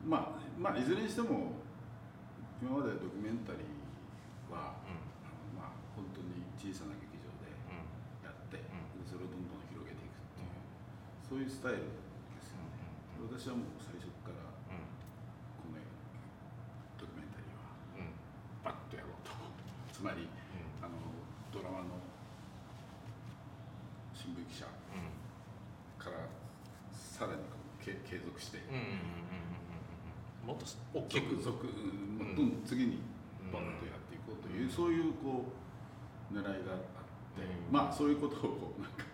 [0.04, 1.60] うん、まあまあいずれにしても
[2.62, 3.68] 今までドキュメンタリー
[4.52, 4.80] は、
[5.56, 7.52] まあ本当に小さな劇場で
[8.24, 8.64] やって、
[9.04, 10.64] それをどんどん広げていくっていう、
[11.28, 11.92] そういうスタイル
[12.40, 12.80] ですよね、
[13.20, 14.72] 私はもう最初からこ
[15.68, 15.76] の
[16.96, 17.76] ドキュメンタリーは
[18.64, 19.36] バッとやろうと
[20.04, 20.28] つまり、
[20.84, 21.00] あの
[21.48, 21.96] ドラマの
[24.12, 24.68] 新聞記者
[25.96, 26.28] から
[26.92, 27.40] さらに
[27.80, 28.60] 継続して、
[30.46, 31.40] もっと大きく。
[31.42, 33.00] 続、うん、次に
[33.48, 35.48] バンとやっていこうという、そういうこ
[36.34, 39.08] う狙いがあって、まあそういうことをなんか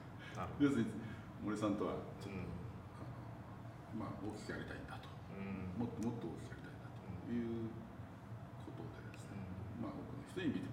[0.57, 0.89] 要するに
[1.45, 2.41] 森さんとはちょっと、
[3.93, 5.09] まあ大きくやりたいんだと、
[5.77, 7.69] もっともっと大きくやりたいんだという
[8.65, 9.37] ことでですね、
[9.77, 10.68] まあ多くの人に見て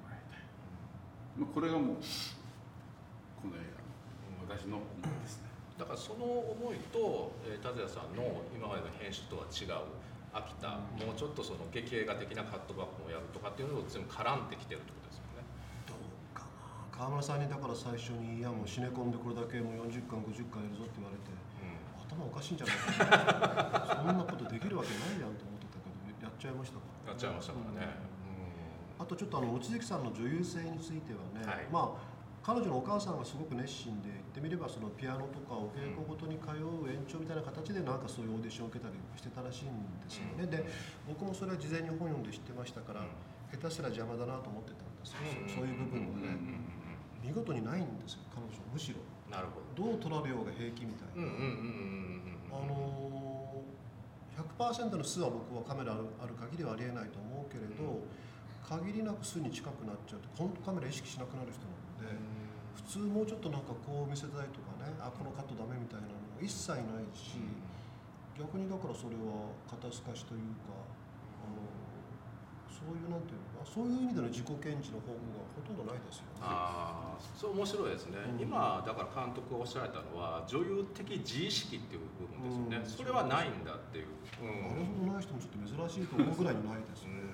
[1.37, 1.97] まあ、これがもう
[3.41, 3.61] この映
[4.49, 5.51] 画私の思いですね。
[5.77, 9.85] だからその思いと、えー、達也さんの今までの編集とは違う
[10.33, 15.45] 飽きた、もうちょっとその劇映画的なカットバックをやるとかっていうのを全部絡んできてるってことですよね。
[15.85, 16.01] どう
[16.33, 16.97] かな。
[16.97, 21.77] 川村さんにだから最初に「いやもうシネコンでこれだけもう40巻50巻やるぞ」って言われて、うん、
[22.09, 23.05] 頭おかしいんじゃないか
[23.85, 26.89] なそんなことできるわけないやんと思ってたけどやっちゃいましたか？
[27.05, 28.16] らやっちゃいましたからね、うん、
[28.99, 40.63] あとちょっとあの望月さんの女優性についてはね、はい、まあ彼女のお母さんがすごく熱心で言ってみればそのピアノとかお稽古ごとに通う延長みたいな形でなんかそういうオーディションを受けたりしてたらしいんですよね、で
[41.09, 43.03] 僕もそれは事前に本読んで知ってましたから、
[43.51, 46.39] 下手すら邪魔だなと思ってたんですよ、そういう部分はね、
[47.19, 49.03] 見事にないんですよ彼女むしろ。
[49.27, 49.91] なるほど。
[49.91, 51.27] どう取られようが平気みたいな。
[51.27, 53.65] あの
[54.39, 58.07] 100%の数は僕はカメラある限りはありえないと思うけれど、
[58.67, 62.37] 限りなく数に近くなっちゃうと本当カメラ意識しなくなる人なので。
[62.77, 67.41] 普通もうちょっとなんかこう見せたいとかねあこのカットダメみたいなのが一切ないし、
[68.37, 70.77] 逆にだからそれは肩透かしというか
[71.41, 71.65] あの
[72.69, 87.26] そういうなんていうのかそういう意味での自己顕示の方法がほとんどないですよ、ね、ああそう面白いですね、うん、今だから監督がおっしゃられたのは女優的自意識っていう部分ですよね、うん、それはないんだっていう、うん、あれほどない人もちょっと珍しいと思うぐらいにないですね、僕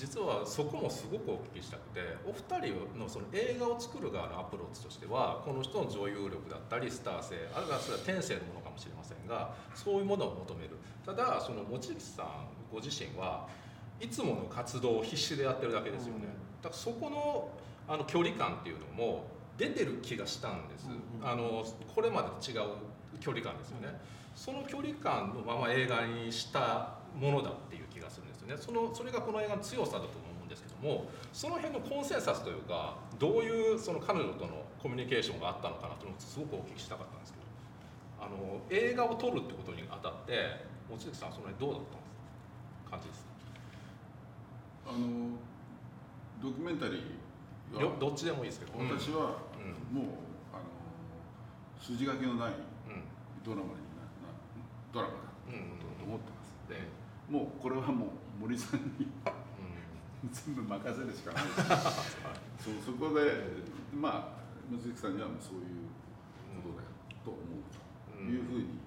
[0.00, 10.70] 実はそこもすごくお聞きしたくてお二人のその映画を作る側のアプローチとしてはこの人の女優力だったりスター性あるいはそれは天性のものかもしれませんがそういうものを求める。
[11.04, 12.26] ただその望月さん
[12.72, 13.46] ご自身は
[14.00, 16.28] いつもの活動を必死でやってるだけですよね、
[16.62, 17.50] だからそこの
[17.86, 19.24] あの距離感っていうのも
[19.58, 20.86] 出てる気がしたんです、
[21.22, 21.62] あの
[21.94, 22.68] これまでと違う
[23.20, 23.88] 距離感ですよね。
[24.34, 27.76] その距離感のまま映画にしたものだって
[28.50, 28.56] ね。
[28.58, 37.40] そのそれがこの映画の強さだと思うんですけどもその辺のコンセンサスというかどういうその彼女とのコミュニケーションがあったのかなというのをすごくお聞きしたかったんですけど。
[38.20, 41.82] あの映画を撮るってことにあたって望月さんその辺どうだっ
[42.84, 43.26] た感じです。
[44.86, 45.38] あの
[46.42, 48.72] ドキュメンタリーどどっちでもいいですけど。
[48.76, 49.38] 私は、
[49.90, 50.04] もう
[50.52, 50.68] あの
[51.80, 52.52] 筋書きのない
[53.44, 54.04] ドラマにな
[54.92, 56.76] ドラマだと思ってます、で
[57.30, 58.08] もうこれはもう
[58.40, 59.06] 森さんに
[60.32, 61.44] 全部任せるしかない。
[62.58, 63.20] そそこで
[63.94, 65.92] まあ望月さんにはもうそういう
[66.62, 66.88] ことだよ。
[67.24, 67.70] と思う。
[68.16, 68.80] というふうに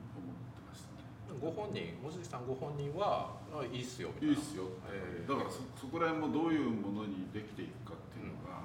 [1.44, 3.36] ご本人望月さんご本人は
[3.72, 8.64] いいっすよいいっすよ、えー、だからそそこら辺もどういうものにできていくかっていうのが、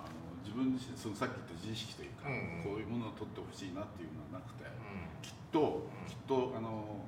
[0.00, 2.62] うん、あの自分自身そのさっき言った自意識というか、うん。
[2.64, 7.04] こういうものを取ってほしいなっていうのはなくて、うん、きっと、きっとあの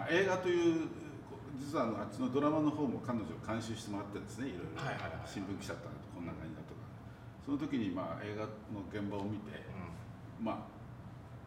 [0.00, 0.88] まあ、映画という
[1.60, 4.80] 実はあのあっちのドラマの方も彼女を監修してもらってですねいろいろ、
[5.28, 6.80] 新聞記者だったらこんな感じだとか。
[7.44, 9.60] その時にまあ映画の現場を見て、
[10.40, 10.56] まあ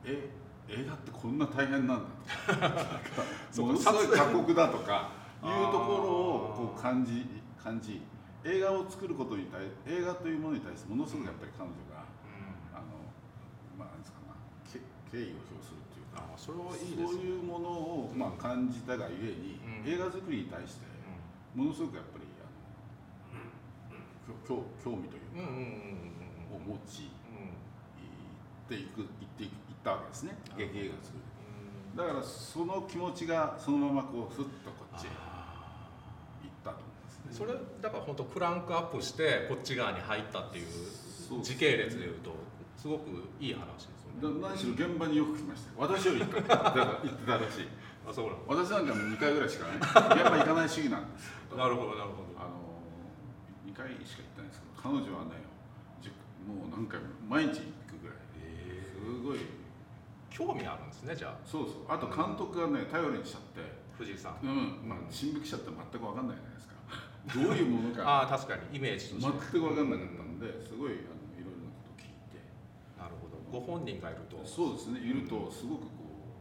[0.06, 0.30] え
[0.70, 2.14] 映画ってこんな大変なんだ
[2.46, 2.94] とか。
[3.58, 5.10] ものすごい過酷だとか
[5.42, 7.26] いうところをこう感じ
[7.58, 8.02] 感じ
[8.44, 12.86] 映画を作ることに対映画というものに対してものすごくやっぱり彼女が、うん、あの
[13.80, 14.36] まあなんですかな
[15.10, 20.86] 敬意を表するっていうかそれはいいそういうものを、まあ、感じたがゆえに、うん、映画作りに対して
[21.56, 23.94] ものすごくやっぱりあ
[24.30, 25.50] の、興興味というか、
[26.56, 27.10] を持ち、
[28.64, 30.38] っていくいっていくったわけですね。
[30.58, 31.24] 劇映画作る。
[31.96, 37.46] だからその気持ちがそのままこうふっとこっちへ行ったと思うんですね。
[37.46, 40.68] それだから本当クランクアップしてこっち側に入ったっていう
[41.44, 42.32] 時系列でいうと
[42.78, 46.56] すごくいい話です何しろ現場によく来ました私より行った。
[46.56, 47.68] 行ってたらしい。
[48.06, 51.32] あそう私なんかも2回ぐらいしかないやっぱ行かない主義なんです。
[51.56, 52.36] なるほどなるほど。
[52.38, 52.84] あの
[53.66, 55.44] 2回しか行ってないんですけど彼女はね
[56.44, 59.40] もう何回も毎日行くぐらい、えー、すごい。
[60.34, 61.38] 興味あるんですねじゃあ。
[61.46, 61.74] そうそう。
[61.88, 63.62] あと監督がね頼りにしちゃって。
[63.98, 64.46] 藤井さん。
[64.46, 64.90] うん。
[64.90, 66.76] まあ新聞記者って全く分かんないじゃないですか。
[67.34, 68.04] どういうものか。
[68.04, 68.78] ああ確かに。
[68.78, 69.32] イメージとして。
[69.32, 72.42] 全く分かんなかったんですごいあのいろいろなこと聞いて
[72.98, 74.42] なるほどご本人がいると。
[74.44, 75.00] そうですね。
[75.00, 75.88] いるとすごくこ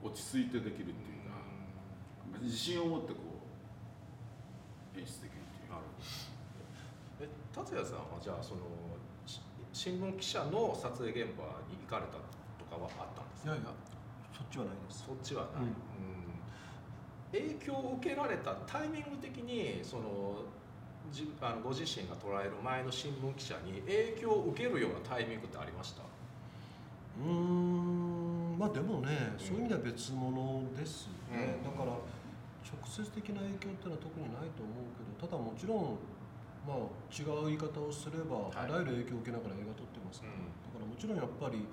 [0.04, 1.36] う落ち着いてできるっていうか、
[2.40, 3.20] 自信を持ってこ
[4.96, 5.70] う演出できるっていう。
[5.70, 6.00] なるほ
[7.20, 7.28] ど。
[7.28, 8.62] え達也さんはじゃあその
[9.72, 12.16] 新聞記者の撮影現場に行かれた
[12.56, 13.52] とかはあったんですか？
[13.52, 13.70] いやいや
[14.32, 15.04] そっちはないです。
[15.06, 20.40] そっちはない、うん、影響を受けられたタイミング的にその
[21.10, 26.02] じあのご自身が捉える前の新聞記者に影響を受けるようなタイミングってありました？
[27.22, 28.58] うん。
[28.58, 31.98] まあでもね、そういう意味では別物ですね、うん、だから
[32.62, 35.98] 直接的な影響っていうのは特にないと思うけどただもちろん
[36.62, 41.66] まあ違う言い方をすれば、はい、あらゆる影響を受けながら映画撮ってますから、うん、だからもちろんやっぱり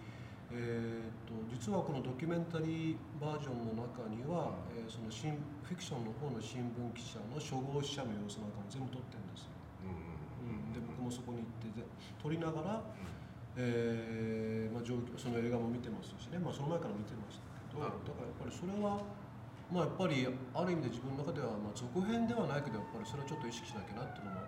[0.49, 9.53] えーと、実はこのドキュメンタリーバージョンの中には、えー、その新フィクションの方の新聞記者の初号記者の様子なんかも全部撮ってるんですよ、
[9.85, 11.85] うん、で僕もそこに行って
[12.17, 13.18] 撮りながら、うん、
[13.57, 17.83] えー、まあ、状況その映画も見てますしね、まあ、その前から見てましたけど。
[17.83, 19.01] だからやっぱりそれは
[19.69, 24.41] まあ、やっぱりある意味で自分の中では、まあ、続編ではないけどやっぱりそれはちょっと意識しなきゃなっていうのも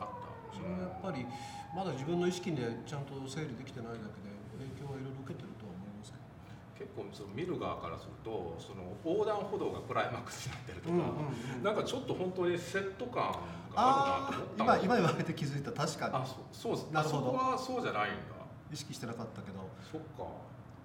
[0.00, 0.32] あったから。
[0.52, 1.28] それはやっぱり
[1.76, 4.32] まだ自分の意識でちゃんと整理できてないだけで
[4.64, 13.36] 影響はいろいろ受けてるとは思いますけど結構その見る側からするとその横断歩道がクライマックスになってるとか、うんうんうん、なんかちょっと本当にセット感が
[13.76, 15.72] あるなと思った今今言われて気づいた。
[15.72, 16.14] 確かに。
[16.16, 16.88] あそそうです。
[16.92, 17.24] なるほど。
[17.24, 18.41] そこはそうじゃないんだ
[18.72, 19.68] 意識してなかったけど。
[19.90, 20.26] そっか。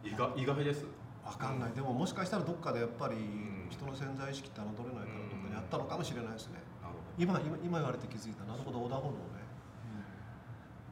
[0.03, 0.85] 意外意外です
[1.25, 3.15] 分かんない、でももしかしたらどっかでやっぱり
[3.69, 6.59] 人の潜在意識って侮れないからどっかにあったのかもしれないですね、
[7.17, 8.45] 今今今言われて気づいた。
[8.45, 9.43] なるほど横断歩道ね、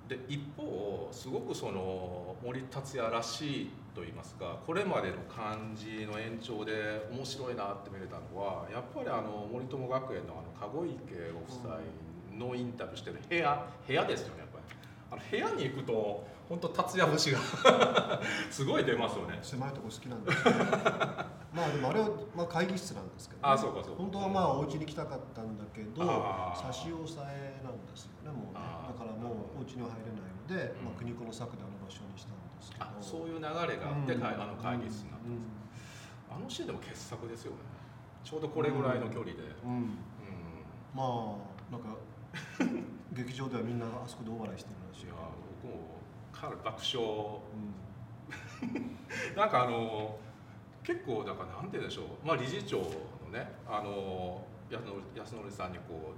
[0.09, 11.79] で一方すごくその森達也らしいと言いますかこれまでの感じの延長で面白いなって見れたのはやっぱりあの森友学園のあの籠池ご夫妻
[12.37, 14.44] のインタビューしてる部屋部屋ですよね
[15.15, 17.39] あの部屋に行くと本当達也節が
[18.51, 19.39] すごい出ますよね。
[19.41, 20.55] 狭いとこ好きなんですけど
[21.55, 26.05] まあでもあれは、まあ、会議室なんですけど、ね、あそうかそう本当はまあお家に来たかったんだけど
[26.53, 28.59] 差し押さえなんですよねもうね。
[28.87, 32.85] だからもうお家には入れないので、まあ、国子の策であの場所にしたんですけど。
[33.01, 35.47] そういう流れがあって、うん、あの会議室になったんです、
[36.29, 37.57] うん、あのシーンでも傑作ですよね。
[38.23, 39.97] ちょうどこれぐらいの距離で、うん。
[40.93, 41.89] まあなんか
[43.13, 45.05] 劇場ではみんなあそこで大笑いしてるらしい。
[45.05, 45.15] いや
[45.63, 45.95] 僕も
[46.31, 47.39] かなり爆笑、
[49.35, 50.17] なんかあの
[50.83, 52.85] 結構だからなんて言うんでしょう、まあ、理事長の
[53.31, 56.13] ねあの安則さんにこ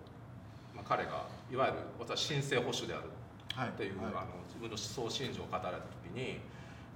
[0.74, 3.10] う、まあ、彼がいわゆる私申請保守である。
[3.58, 4.14] っていう、はい。
[4.14, 6.40] はい、あの自分の思想信条を語られた時に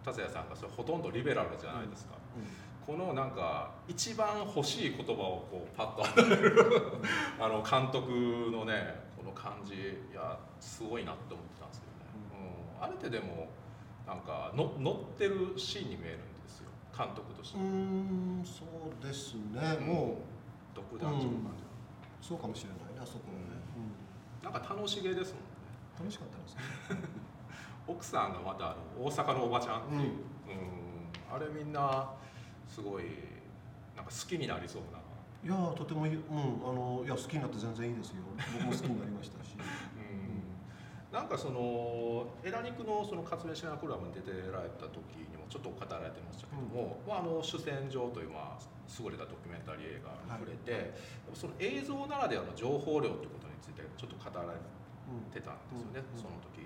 [0.05, 2.13] 達也さんがそれほとんどリベラルじゃないですか。
[2.36, 2.43] うん。
[2.43, 2.47] うん
[2.86, 6.03] このなんか一番欲しい言葉をこうパッと
[7.39, 13.48] あの監督のねこの感じいやすごいなって思ってたんですけどね、うん、あれってでも
[14.06, 16.70] なんかの乗ってるシーンに見えるんですよ。
[16.91, 17.60] 監督として。
[17.60, 20.32] うんそうですね、うん、もう。
[20.74, 21.63] 独壇場感じ、
[22.22, 23.60] そうかもしれないねあそこはね、
[24.41, 25.52] なんか楽しげですもんね。
[26.00, 27.10] 楽しかったですね。
[27.88, 31.36] 奥さんがまたあの大阪のおばちゃんっていう、うん。
[31.36, 32.10] あれみんな
[32.67, 33.04] すごい
[33.96, 35.01] なんか好きになりそうな
[35.43, 38.21] いやとてもいい、うん、あのいや好きになって全然いいですよ。
[38.54, 39.58] 僕も好きになりましたし、
[39.97, 40.45] うん。
[41.10, 48.60] なんかそのエラ肉のその活弁シナクラブに出てられた時にもちょっと語られてましたけども、うん、まあ、あの主戦場というまあ
[49.01, 54.60] 優れたドキュメンタリー映画に触れて、はい、その映像ならではの情報量ということについてちょっと語られ
[55.34, 56.62] てたんですよね、うん、その時。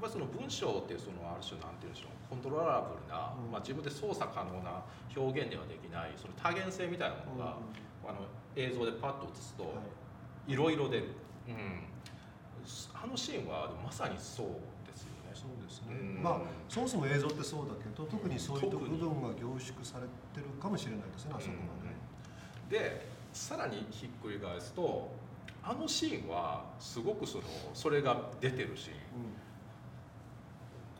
[0.00, 4.84] まあ、その文章っていうそのある種なんて言うんでしょうコントローラブルな、うん、まあ、自分で操作可能な
[5.16, 7.56] 表現ではできないその多元性みたいなものが、
[8.04, 9.72] あの映像でパッと映すと
[10.46, 11.08] いろいろ出る。
[11.48, 11.86] うん
[12.92, 14.46] あのシーンはまさにそう
[14.84, 15.30] ですよね。
[15.32, 15.94] そうですね。
[15.94, 22.76] うん、まあそもそも映像ってそうだけど、特にそういう部分が凝縮されてるかもしれないですね、あそこまで。
[22.76, 25.12] で、さらにひっくり返すと、
[25.62, 28.96] あのシーンはすごくそのそれが出てるシーン。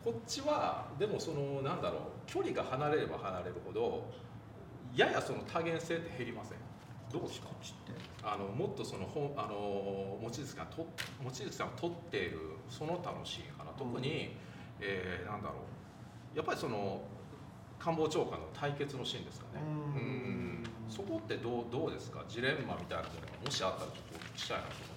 [0.05, 4.05] うん、こっちはでもそのなんだろう距離が離れれば離れるほど
[4.95, 6.57] ややその多元性って減りません。
[7.11, 7.47] どうですか？
[8.23, 10.85] あのもっとその本あの望月さんと
[11.23, 13.71] 望月さんが撮っているその他のシーンかな。
[13.77, 14.03] 特に、うん、
[14.81, 15.55] えー、なんだろ
[16.33, 17.01] うやっぱりその
[17.79, 19.61] 官房長官の対決のシーンですかね。
[19.63, 20.63] うん。
[20.89, 22.25] そこってどうどうですか？
[22.27, 24.96] ジレンマみたいなものがもしあったらちょっとお聞きしたいなと思ったん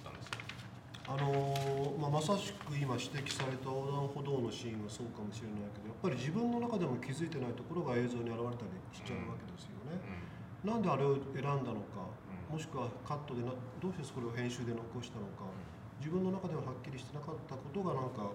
[1.11, 9.99] あのまあ、まさしく今指摘された横断歩道のシーンはそうかもしれないけどやっぱり自分の中でも気づいてないところが映像に現れたりしちゃうわけですよね。
[9.99, 10.15] うん。
[10.15, 12.05] うんなんであれを選んだのか、
[12.45, 13.49] もしくはカットでな
[13.81, 15.49] どうしてそれを編集で残したのか、
[15.97, 18.29] 自分の中でははっきりしてなかったことがなんか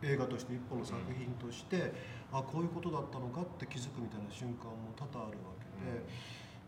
[0.00, 1.92] 映画として一本の作品として、
[2.32, 6.00] あこういうことだったのかって気づくみたいな瞬間も多々あるわけで,、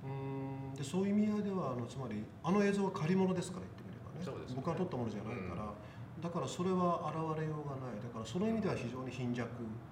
[0.04, 0.12] う
[0.68, 0.74] ん。
[0.76, 3.64] でそういう意味合いではあのつまりあの映像は借り物ですから
[4.20, 5.72] ね、ね、僕が撮ったものじゃないから、
[6.20, 7.96] だからそれは現れようがない。
[7.96, 9.48] だからその意味では非常に貧弱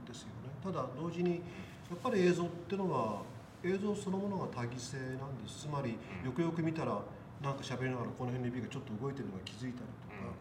[0.06, 0.52] ですよね。
[0.62, 1.40] ただ同時に
[1.88, 3.22] やっぱり映像っていうのは
[3.64, 5.66] 映像そのものが多義性なんです。
[5.66, 7.00] つまりよくよく見たら
[7.40, 10.32] なんか喋りながらこの辺の指がちょっと動いてるのが気づいたりとか。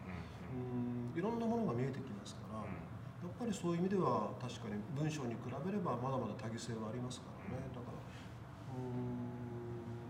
[0.52, 2.64] うんいろんなものが見えてきますからや
[3.26, 7.66] っぱりそういう意味では確かに文章に比べればまだまだ多義性はありますからね。
[7.74, 7.98] だから
[8.78, 9.17] うん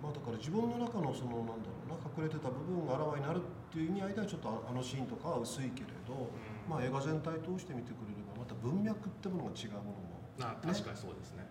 [0.08, 6.32] まあだから自分の中のそのなんだろうな隠れてた部分があらわになるっていう意味合いではちょっとあのシーンとかは薄いけれど、
[6.64, 11.44] まあ映画全体通して見てくれればまた文脈ってものが違うものも、ね、確かにそうですね。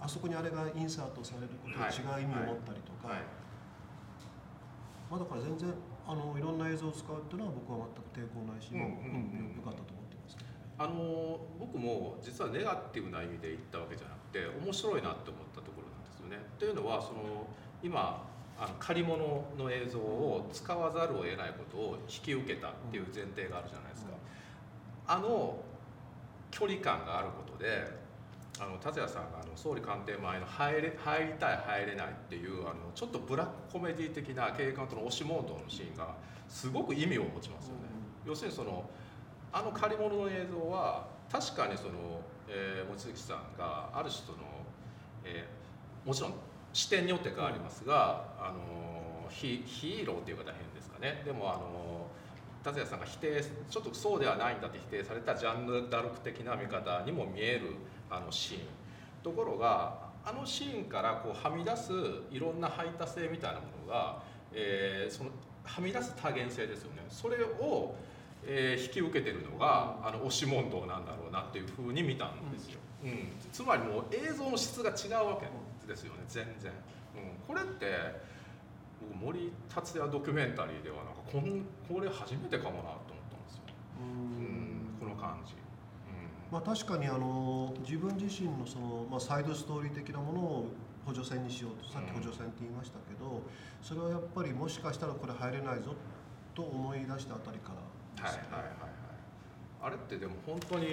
[0.00, 3.14] あそこにあれがインサートされることで違う意味を持ったりとか、
[5.08, 5.72] まあ、だから全然
[6.04, 16.36] あのいろんな映像を使うっていうのは僕は全く抵抗ないし、うんうんよかったと思ってますけど、ね、あの僕も実はネガティブな意味で言ったわけじゃなくて面白いなって思ったところなんですよね。
[16.58, 17.46] というのはその
[17.82, 18.26] 今
[18.58, 24.12] あの借り物の映像を使わざるを得ないことを引き受けたっていう前提があるじゃないですか。
[25.06, 25.58] あの
[26.50, 28.02] 距離感があることで
[28.60, 36.14] あの達也さんがあの総理官邸前の入れ入りたい入れないっていうあのちょっとブラックコメディ的な警官との押し問答のシーンが
[36.48, 37.80] すごく意味を持ちますよね。
[38.24, 38.88] うん、要するにその
[39.52, 44.38] あの借り物の映像は確かにその、えー、望月さんがある種その、
[45.24, 46.34] えー、もちろん
[46.72, 51.22] 視点によって変わりますが、あのヒーローっていう方変ですかね。
[51.24, 52.06] でもあの
[52.62, 57.74] 達也さんが否定ちょっとそうではないんだって否定されたジャンヌ・ダルク的な見方にも見える
[58.08, 58.60] あのシーン。
[59.22, 61.92] ところがあのシーンからこうはみ出す
[62.30, 65.30] いろんな排他性みたいなものが、えー、その
[65.64, 67.02] はみ出す多元性ですよね。
[67.08, 67.94] それを、
[68.44, 75.46] えー、引き受けてるのがあの押し問答なんだろうなっていうふうに見たんですよ、うん、つまりもう映像の質が違うわけ。
[75.86, 76.72] ですよね全然、
[77.16, 78.20] うん、これって
[79.00, 83.62] 僕森達也ドキュメンタリーではなんかこんこれ初めてかもなと思ったんですよ。
[84.00, 84.02] う
[84.42, 84.98] ん。
[85.00, 85.54] この感じ。
[86.50, 90.66] まあ、確かにあの自分自身のその、まあ、サイドストーリー的なものを
[91.06, 93.40] 補助線にしようとさっき補助線って言いましたけど、
[93.80, 95.94] それはやっぱりもしかしたらこれ入れないぞ
[96.54, 98.74] と思い出したあたりから、はいはいはいはい。
[99.82, 100.86] あれってでも本当に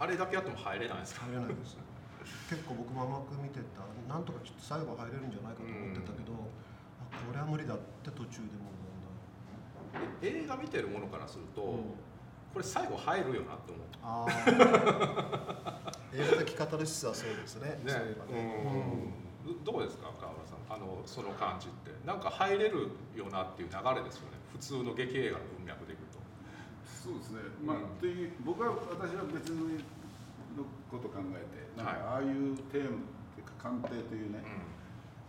[0.00, 1.26] あれだけやっても入れないですか？
[1.26, 1.76] 入れないです
[2.48, 3.84] 結構僕も甘く見てた。
[4.08, 6.32] なんとかちょっと最後入れるんじゃないかと思ってたけど、
[7.00, 8.68] あこれは無理だって途中でも
[10.22, 11.78] 映画見てるものからすると、うん。
[12.52, 13.86] これ最後入るよなって思う。
[14.02, 14.26] あ
[16.12, 17.78] 映画的カタルシスはそうですね。
[17.84, 17.92] ね。
[17.92, 18.16] ね、
[19.46, 20.58] うん、どうですか川村さん。
[20.70, 21.92] あのその感じって。
[22.06, 24.38] なんか入れるよなっていう流れですよね。
[24.52, 26.18] 普通の劇映画の文脈でいくと。
[26.88, 27.40] そうですね。
[27.62, 29.52] まあ、うん、っていう僕は私は別
[30.58, 34.66] のこと考えてなんかああいうテーマっていうか鑑定というね、うん、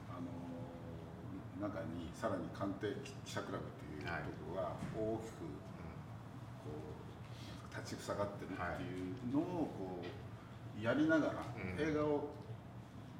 [0.09, 4.09] あの中にさらに鑑定記者クラブというと
[4.49, 5.59] ころが大きく
[7.79, 8.91] 立ちふさがってるってい
[9.29, 11.33] うのをこうやりながら、
[11.77, 12.29] 映画を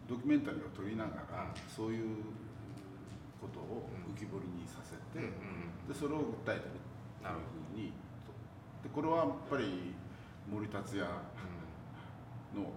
[0.08, 2.24] ドキュメンタリーを撮りながら、そういう
[3.40, 5.28] ことを浮き彫りにさせて、
[5.88, 6.62] でそれを訴えてるっ
[7.20, 7.36] ていう
[7.76, 7.94] ふうに
[8.84, 9.94] でこれはやっぱり
[10.50, 11.08] 森達也
[12.54, 12.74] の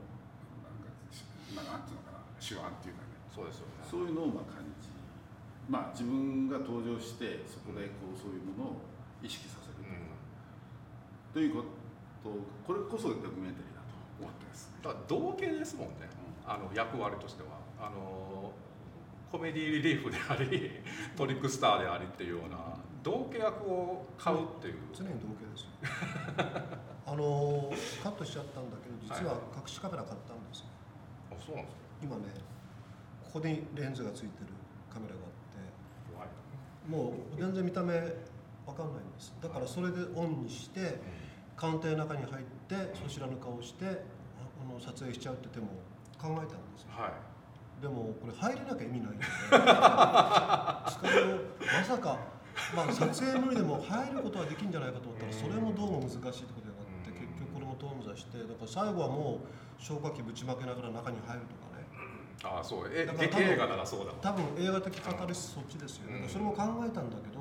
[1.55, 3.13] なんかなんていうのかな手腕っていうかね。
[3.33, 4.89] そうですよ、ね、そういうのをまあ感じ
[5.69, 8.77] まあ自分が登場してそこでこうそういうものを
[9.23, 9.81] 意識させる
[11.33, 11.65] というか、というこ
[12.23, 12.31] と
[12.67, 14.69] これこそドキュメンタリーだと思ってます。
[14.83, 16.11] だから同系ですもんね、
[16.45, 17.63] うん、あの役割としては。
[17.83, 18.53] あの
[19.33, 20.71] コメディリリーフであり
[21.17, 25.69] トリックスターでありっていうような同系役を買うっていう、常に同系ですよ
[27.13, 27.71] あの
[28.03, 30.73] カットしちゃったんだけど実は隠しカメラ買ったんですよ、
[31.29, 31.85] はい、あそうなんですか？
[32.03, 32.33] 今ね
[33.23, 34.57] ここにレンズがついてる
[34.89, 35.21] カメラが
[36.25, 36.33] あっ
[36.89, 38.01] てもう全然見た目分
[38.75, 39.35] かんないんです。
[39.43, 40.89] だからそれでオンにして、うん。
[41.55, 43.91] 官邸の中に入ってそちらの顔してあ
[44.67, 45.67] の撮影しちゃうって手も
[46.19, 47.13] 考えたんですよ、は
[47.79, 51.15] い、でもこれ入れなきゃ意味ないんでしかも
[51.61, 52.19] まさか、
[52.75, 56.72] まあ、撮影無理でも入ることはできるんじゃないかと思ったらそれもどうも難しいってことになって結局こ
[58.17, 61.87] してだから最後はもう消火器ぶちまけながら中に入るとかね。
[62.45, 62.91] ああそう。
[62.93, 67.41] えだから映画ならそうだ多分映画的語りそっちですよ、ね、うん、それも考えたんだけど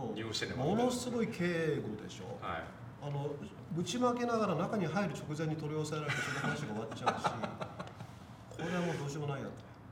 [0.57, 2.63] ものすごい敬語でしょ、はい。
[3.01, 3.34] あの
[3.72, 9.51] ぶちまけながら中に入る直前に取り押さえられてその話が終わっちゃうし これはもうどうしようもないなっ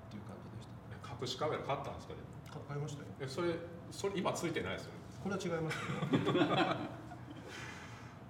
[0.09, 1.21] ていう感じでした。
[1.21, 2.19] 隠しカメラ買ったんですかね。
[2.67, 3.07] 買いましたよ。
[3.19, 3.55] えそれ
[3.91, 4.99] それ今ついてないですよね。
[5.23, 6.98] これは違います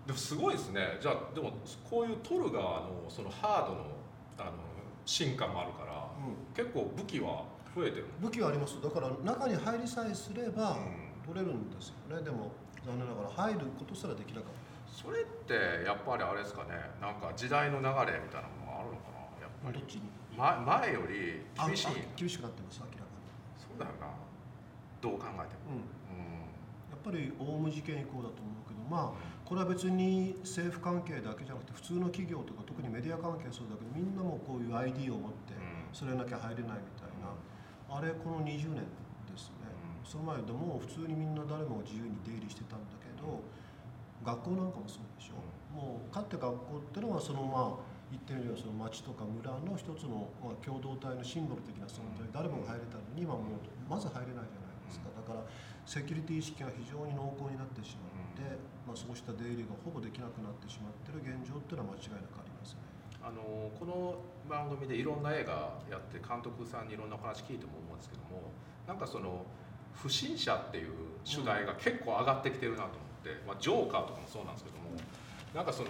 [0.10, 0.97] でもすごいですね。
[0.99, 1.53] じゃあでも
[1.88, 3.86] こういう撮る側のそのハードの
[4.39, 4.57] あの
[5.05, 7.45] 進化もあるから、うん、結構武器は
[7.76, 10.78] 増えてる武器はありますだから中に入りさえすれば、
[11.22, 12.26] 取れるんですよね。
[12.26, 12.49] でも
[12.82, 14.89] 残念ながら入ることすらできなかった。
[14.89, 16.74] それってやっぱりあれですかね。
[16.99, 19.45] なんか時代の流れみたいなものがあるのかな？
[19.45, 19.78] やっぱり。
[19.78, 22.01] どっちに、ま、前より厳しい。
[22.18, 23.22] 厳しくなってます明らかに。
[23.62, 24.10] そうだよな
[25.05, 26.26] どう考えても、うん、
[26.89, 35.58] やっぱりオウム事件以降だと思うけどまあこれは別に政府関係だけじゃなくて普通の企業とか特にメディア関係そうだけどみんなもこういう ID を持って
[35.89, 37.34] それなきゃ入れないみたいな、
[37.89, 38.86] あれこの20年
[39.26, 39.74] ですね、
[40.06, 43.41] その前でも普通にみんな誰も自由に出入りしてたんだけど、
[44.22, 45.41] 学校なんかもそうでしょ、
[45.74, 47.82] もうかって学校ってのはそのまあ
[48.14, 52.22] 言ってみればその町とか村の一つのまあ共同体のシンボル的な存在。
[52.30, 54.68] 誰もが入れたのに今もうまず入れないじゃない。
[54.68, 54.68] です
[55.30, 55.45] から
[55.86, 58.41] セキュリティ意識が非常に濃厚になってしまって、
[58.89, 62.89] まあ、そうした出入りがほぼできなくなってしまってる現状っていうのは間違いなくありますね。
[63.21, 64.17] あのこの
[64.49, 68.49] 番組でいろんな映画やって監督さんにいろんなお話聞いても思うんですけども
[68.88, 69.45] なんかその
[69.93, 74.95] 不審者っていう主題が結構上がってきてるなと思って、まあ、ジョーカーとかもそうなんですけども
[75.53, 75.89] なんかその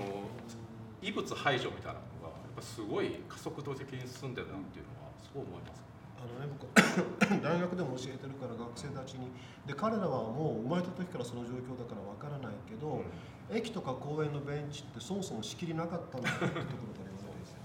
[1.01, 5.88] 異物排除みたいなのがやっぱすごい加速度的に進んでるなっていうのはそう思います。
[6.19, 6.67] あのね、僕
[7.41, 9.31] 大学でも教えてるから学生たちに。
[9.65, 17.59] で彼らはもう生まれた時からその状況だからわからないけど、うん、駅とか公園のベンチってそもそも仕切りなかったんだってところから言われて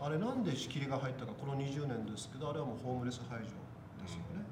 [0.00, 3.50] あれなんで仕切りが入ったかこの20年ですけどあれはもうホームレス排除
[4.02, 4.42] ですよね、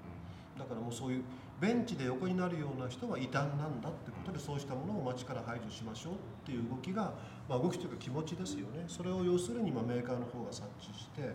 [0.57, 1.25] だからもうそういう
[1.61, 6.17] ベンチで横になるような人は異端なんだってことでそうしたものを街から排除しましょうっ
[6.47, 7.13] ていう動きが、
[7.49, 8.85] まあ、動きというか気持ちですよね。
[8.87, 11.35] それを要するにまメーカーの方が察知して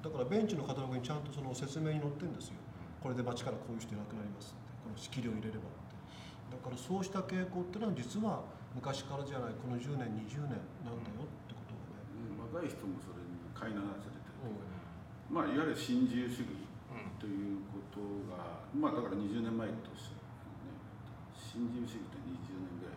[0.00, 2.54] だからベンチのカタログにちゃんとその説明に載ってるんですよ。
[3.00, 4.70] これで街からこういう人いなくなりますって。
[4.80, 5.68] この仕切りを入れれば。
[5.68, 5.96] って
[6.50, 8.42] だからそうした傾向っていうのは実は
[8.74, 16.70] 昔からじゃないこの10年20年なんだよってことがね、うん、若い人もそれに飼いならされてる、うん、まあいわゆる新自由主義
[17.20, 18.00] ということ
[18.32, 20.72] が、まあだから20年前として、ね、
[21.36, 22.96] 新自由主義って20年ぐら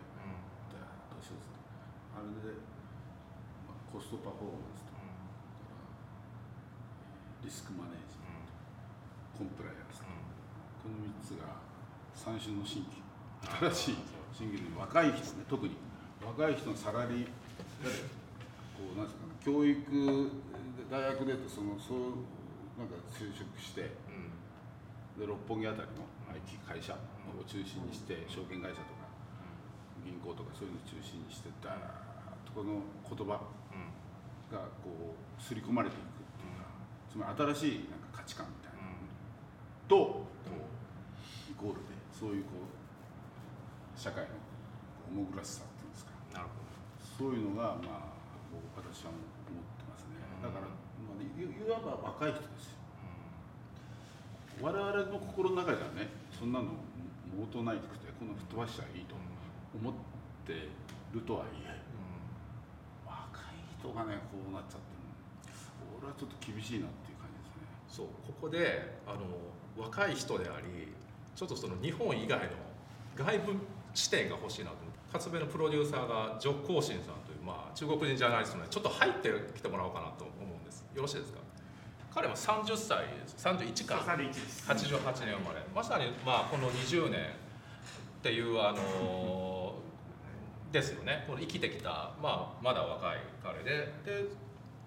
[0.72, 0.80] だ
[1.12, 1.60] 年ですね
[2.16, 2.56] あれで、
[3.68, 4.83] まあ、コストパフォーマンス
[7.44, 8.56] リスクマネージメント、
[9.36, 11.60] コンプライアンス、この3つが
[12.16, 13.04] 三種の新規。
[13.76, 14.00] 新しい
[14.32, 15.76] 新規の若い人ね特に。
[16.24, 17.28] 若い人のサラリー
[18.72, 19.76] こうなんですかね教育
[20.88, 23.92] 大学でとそのそうなんか就職して、
[25.20, 29.04] で六本木あたりの IT 会社を中心にして、証券会社とか、
[30.00, 33.44] 銀行とかそういうのを中心にしてダーッとこの言葉
[34.48, 36.13] がこう刷り込まれていく
[37.14, 38.90] つまり新しいなんか価値観みたいな、
[39.86, 40.26] と
[41.46, 42.74] イコールでそういうこう
[43.94, 46.10] 社会の重苦しさっていうんですか。
[46.34, 46.74] なるほど。
[46.98, 48.18] そういうのがまあ
[48.74, 50.18] 私は思ってますね。
[50.42, 52.82] だから、まあ、いわば若い人ですよ。
[54.58, 56.82] 我々の心の中ではねそんなの
[57.30, 59.14] 毛頭ないくてこの吹っ飛ばしちゃいいと
[59.70, 59.94] 思っ
[60.42, 60.66] て
[61.14, 61.78] るとはいえ、
[63.06, 64.93] うん、若い人がねこうなっちゃって
[66.04, 67.64] 俺はちょっと厳しいなっていう感じですね。
[67.88, 69.24] そうここであの
[69.82, 70.92] 若い人であり
[71.34, 72.54] ちょっとその日本以外の
[73.16, 73.56] 外部
[73.94, 74.76] 視点が欲しいなと。
[74.76, 80.84] 思って勝部のプロデューサーがジョ・コーシンさんという、まあ、中国人ジャーナリストでちょっと入ってきてもらおうかなと思うんです。
[80.94, 81.38] よろしいですか？
[82.12, 83.36] 彼は30歳です。
[83.46, 85.62] 31か88年生まれ。
[85.74, 87.24] まさにまあこの20年っ
[88.22, 89.74] ていうあの
[90.72, 91.22] ですよね。
[91.28, 93.70] この生きてきた、まあ、まだ若い彼で。
[94.04, 94.43] で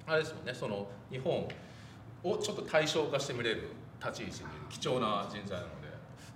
[0.08, 0.54] あれですよね。
[0.54, 1.48] その日本
[2.24, 5.88] をちょっと対象化して見れる立ち位置に貴重な人材なので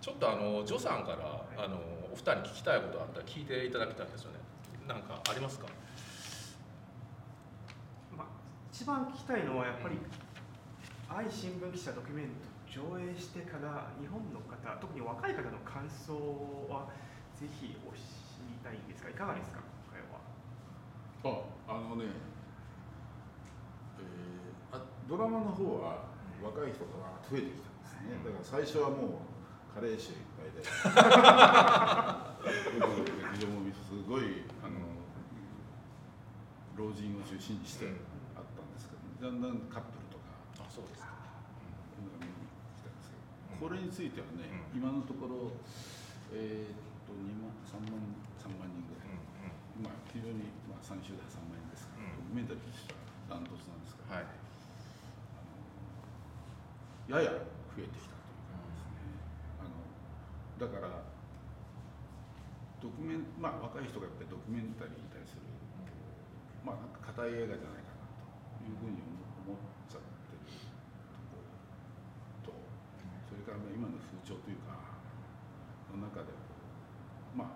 [0.01, 1.77] ちょっとあのジョさんからあの
[2.11, 4.39] お二人聞きたいことあったら聞いていただきたいんですよね。
[4.87, 5.67] 何かありますか、
[8.17, 8.27] まあ、
[8.73, 9.95] 一番聞きたいのはやっぱり、
[11.07, 16.11] 愛新聞記者ドキュメント上映してから日本の方特に若い方の感想
[16.67, 16.89] は
[17.39, 17.99] ぜひお知
[18.49, 19.59] りたいんですがいかがですか？
[21.23, 21.45] 今回は。
[21.69, 22.05] ああのね、
[25.09, 26.05] ドラマの方は
[26.41, 29.31] 若い人が増えてきたんですね、だから最初はもう
[29.73, 30.61] 加齢臭いっぱいで。
[32.41, 34.81] 劇場もすごいあの
[36.75, 37.85] 老人を中心にして
[38.35, 40.01] あったんですけど、だんだんカップル
[40.71, 41.11] そうですか、
[43.59, 45.51] これについてはね、うん、今のところ、
[46.31, 47.99] えー、っと2万3万
[48.39, 54.31] 3万人ぐらい、うんうん、まあ非常に、まあ、3週で3万円ですから、ドキュメンタリーとしてはダントツなんですけど、はい、
[57.11, 57.35] やや
[57.75, 59.19] 増えてきたというですね。
[59.59, 59.75] あの
[60.55, 61.03] だから
[62.79, 65.43] ドキュメンまあ若い人がやっぱりドキュメンタリーに対する、
[66.63, 69.03] まあなんか硬い映画じゃないかなというふうに
[69.43, 69.59] 思っ
[69.91, 70.47] ちゃってる
[72.47, 72.55] と
[73.27, 73.43] それ。
[73.51, 74.79] から今の風潮というか
[75.91, 76.31] の中で
[77.35, 77.51] ま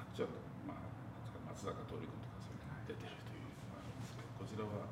[0.00, 0.32] あっちは、
[0.64, 0.88] まあ、
[1.52, 4.88] 松坂桃李君とかそういうのが出てるというのがあるんですけどこちらは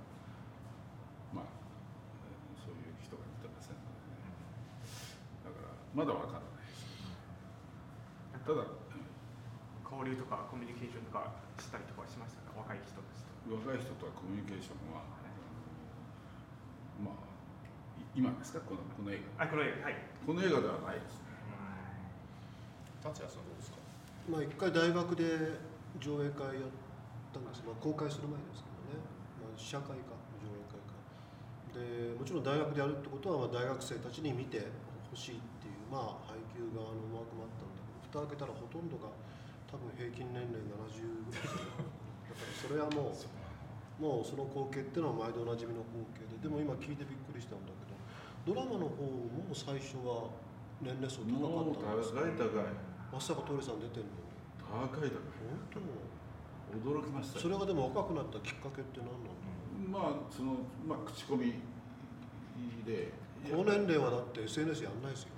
[1.32, 1.56] まあ
[2.60, 4.28] そういう人が出てませんのでね
[5.40, 6.62] だからまだわからない。
[6.62, 8.62] ですただ
[9.82, 15.02] 交流とかコミュニケーションとかしたりとかしましたか若い人たちと若い人とはコミュニケーションは、
[17.02, 17.26] まあ
[18.14, 18.62] 今ですか？
[18.62, 19.42] このこの映画。
[19.42, 19.98] あこの映画はい。
[20.22, 21.34] この映画ではないですね。
[23.02, 23.82] 達也さんどうですか？
[24.30, 25.58] まあ一回大学で
[25.98, 26.70] 上映会やっ
[27.34, 27.66] たんです。
[27.66, 29.02] まあ公開する前ですけどね、
[29.42, 30.14] まあ、試写会か
[30.46, 30.94] 上映会か。
[31.74, 34.62] でもちろん大学でやるってことはまあ大学生たちに見て
[35.10, 35.40] ほしい
[35.90, 39.08] まあ配給側の思惑もあったんだけど蓋開けたらほとんどが
[39.68, 43.16] 多分平均年齢70ぐらいだからそれはもう
[43.98, 50.30] もうその光景っていうのは毎度おなじみの光景ででも今聞いてびっくりしたんだけどドラマの方も最初は
[50.80, 52.30] 年齢層高かったんです高い。
[52.38, 52.72] 高い
[53.10, 54.08] まさかトリさん出てんの？
[54.70, 55.18] 高い高い。
[55.74, 56.78] 本当？
[56.78, 59.24] 驚きましたそれがでも若くなったきっかけって何なん。
[59.24, 61.54] だまあそのまあ口コミ
[62.86, 63.12] で。
[63.50, 65.28] 高年齢はだって SNS やんないですよ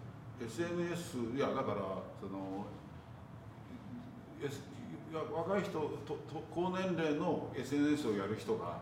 [0.44, 2.66] SNS いやだからその
[4.40, 4.44] い
[5.14, 6.18] や若い人とと
[6.54, 8.80] 高年齢の SNS をやる人が、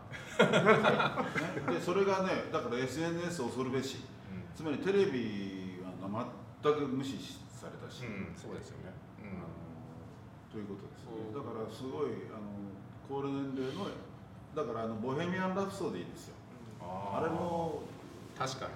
[1.69, 3.99] ね、でそれがねだから SNS を恐るべし。
[4.59, 6.27] つまりテレビは
[6.61, 7.15] 全く無視
[7.47, 8.91] されたし、うん、そうですよね、
[9.23, 12.67] うん、ということですね、だからすごいあの
[13.07, 13.87] 高齢年齢の
[14.59, 16.35] だからあのボヘミアン・ラプソディですよ。
[16.83, 17.83] あれも
[18.37, 18.73] 確かに。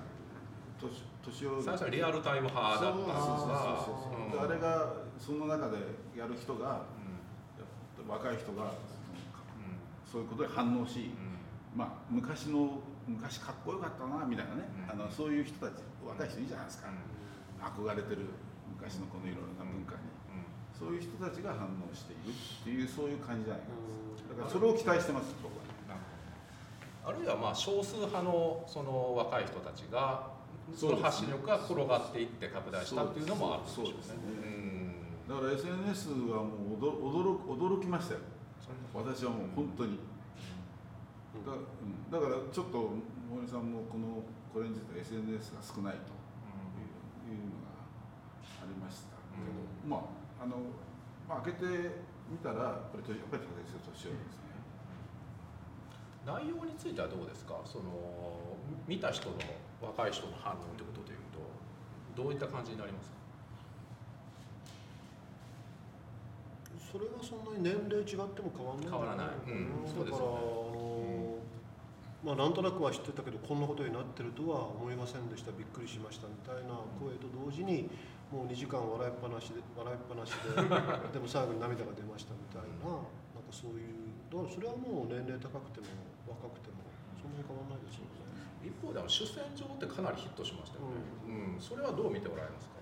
[0.79, 5.79] 年年を最初はリアルタイム派だったんそうそうそうそう、うん、あれがその中で
[6.19, 6.83] やる人が、
[7.99, 8.71] うん、若い人が、うん、
[10.05, 11.11] そういうことで反応し、
[11.75, 16.91] まあ昔の昔かっこよかったなみたいなね、あのそういう人たち若い人いいじゃないですか、
[17.59, 18.27] 憧れてる
[18.75, 20.07] 昔のこのいろいろな文化に、
[20.71, 23.71] そういう人たちが反応しているっていうそういう感じじゃないか。
[24.31, 25.63] だからそれを期待してます僕は。
[27.05, 30.42] あるいはまあ少数派のその若い人たちがそ
[30.81, 33.93] の発信力が転がっていって拡大したっていうのもあるんでしょうね。
[35.29, 38.21] だから SNS はもう驚驚きましたよ。
[38.95, 39.99] 私はもう本当に。
[41.47, 42.91] だだからちょっと
[43.33, 46.13] 森さんもこのこれについて SNS が少ないと。
[47.23, 47.87] いうのが
[48.61, 49.49] ありましたけど、
[49.89, 50.05] ま
[50.41, 50.57] ああの、
[51.29, 54.53] まあ、開けてみたらやっぱりやっぱり年寄りですね。
[56.27, 57.61] 内容についてはどうですか？
[57.65, 57.85] その
[58.87, 59.37] 見た人の
[59.83, 63.17] 若い人の反応ということでいうとどういった感じになりますか？
[66.93, 70.29] それはそんなに年齢違っても変わらない変わらない、うん、そうですね、
[72.23, 75.51] まあ、なんとなくは知ってたけどこんなことになってるとは思いませんでした。
[75.57, 77.89] びっくりしましたみたいな声と同時に
[78.31, 80.53] もう2時間笑いっぱなしで 笑いっぱなしで
[81.13, 82.93] でも最後に涙が出ましたみたいな。
[82.93, 85.89] なんかそういうだからそれはもう年齢高くても
[86.29, 86.85] 若くても
[87.17, 88.22] そんなに変わらないですよね
[88.63, 92.75] 一方では主戦場ってかなりヒットしましたよね、うん、うん、それはどう見ておられますか？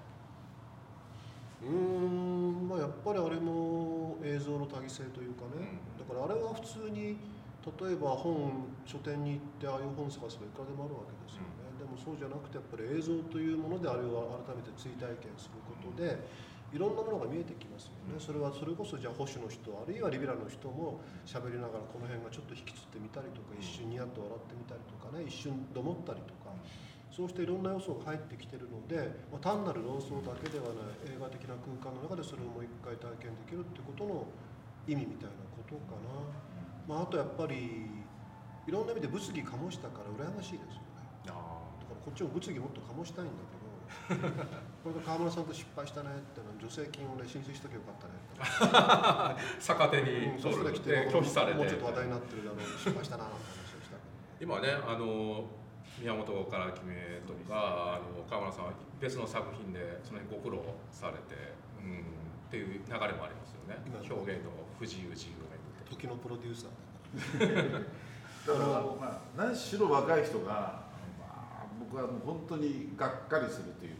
[1.65, 2.69] うん。
[2.69, 7.17] まあやっぱりあれも映像の多義性というかね、うん、だからあれは普通に
[7.61, 16.17] 例えば本書店に行ってああいう本探せばいくらでもあるわけですよね、うん、でもそうじゃなくてやっぱり映像というものであれを改めて追体験することで、
[16.71, 26.55] いろんなものが見えてきますよね、それはそれこそじゃあ保守の人あるいはリベラルの人も喋りながらこの辺がちょっと引きつってみたりとか一瞬ニヤッと笑ってみたりとかね一瞬どもったりとか
[27.11, 34.27] そうしていろんな要素が入ってきてるので、まあ、単なる論争だけではない映画的な空間の中でそれをもう一回体験できるってことの
[34.87, 36.23] 意味みたいなことかな、
[36.87, 37.91] まあ、あとやっぱり
[38.67, 41.03] いろんな意味で物議醸したから羨ましいですよね。
[41.27, 41.39] だか
[41.91, 44.51] らこっちも物議もっと醸したいんだけど
[44.81, 48.17] これで川村さんと失敗したねっての助成金をね申請しときゃよかったね。
[49.61, 51.59] 逆手に、うん、それ来て拒否されて。
[51.61, 54.01] もうちょっと話題になってるだろう失敗したななんて話をした。
[54.41, 55.45] けど、今ねあの
[56.01, 61.37] 宮本から決めとかあの川村さんは別の作品でその辺ご苦労されて、
[61.77, 62.01] うん、
[62.49, 63.77] っていう流れもありますよね。
[64.01, 64.49] 表現の
[64.81, 65.93] 不自由自由をめぐって。
[65.93, 67.85] 時のプロデューサーだ
[68.57, 68.81] から。
[68.97, 70.89] まあ何しろ若い人が
[71.79, 74.00] 僕はもう本当にがっかりするというか。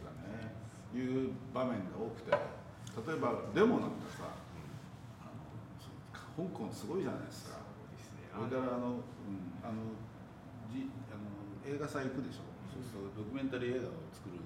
[0.95, 4.35] いう場面が多くて例えばデモなんかさ、
[5.23, 7.59] あの香港すごいじゃないですか。
[8.31, 9.95] それからあの、うん、あの
[10.71, 11.27] じあの
[11.67, 12.83] 映画祭行くでしょ、うん、そう。
[12.83, 14.39] するとドキュメンタリー映画を作る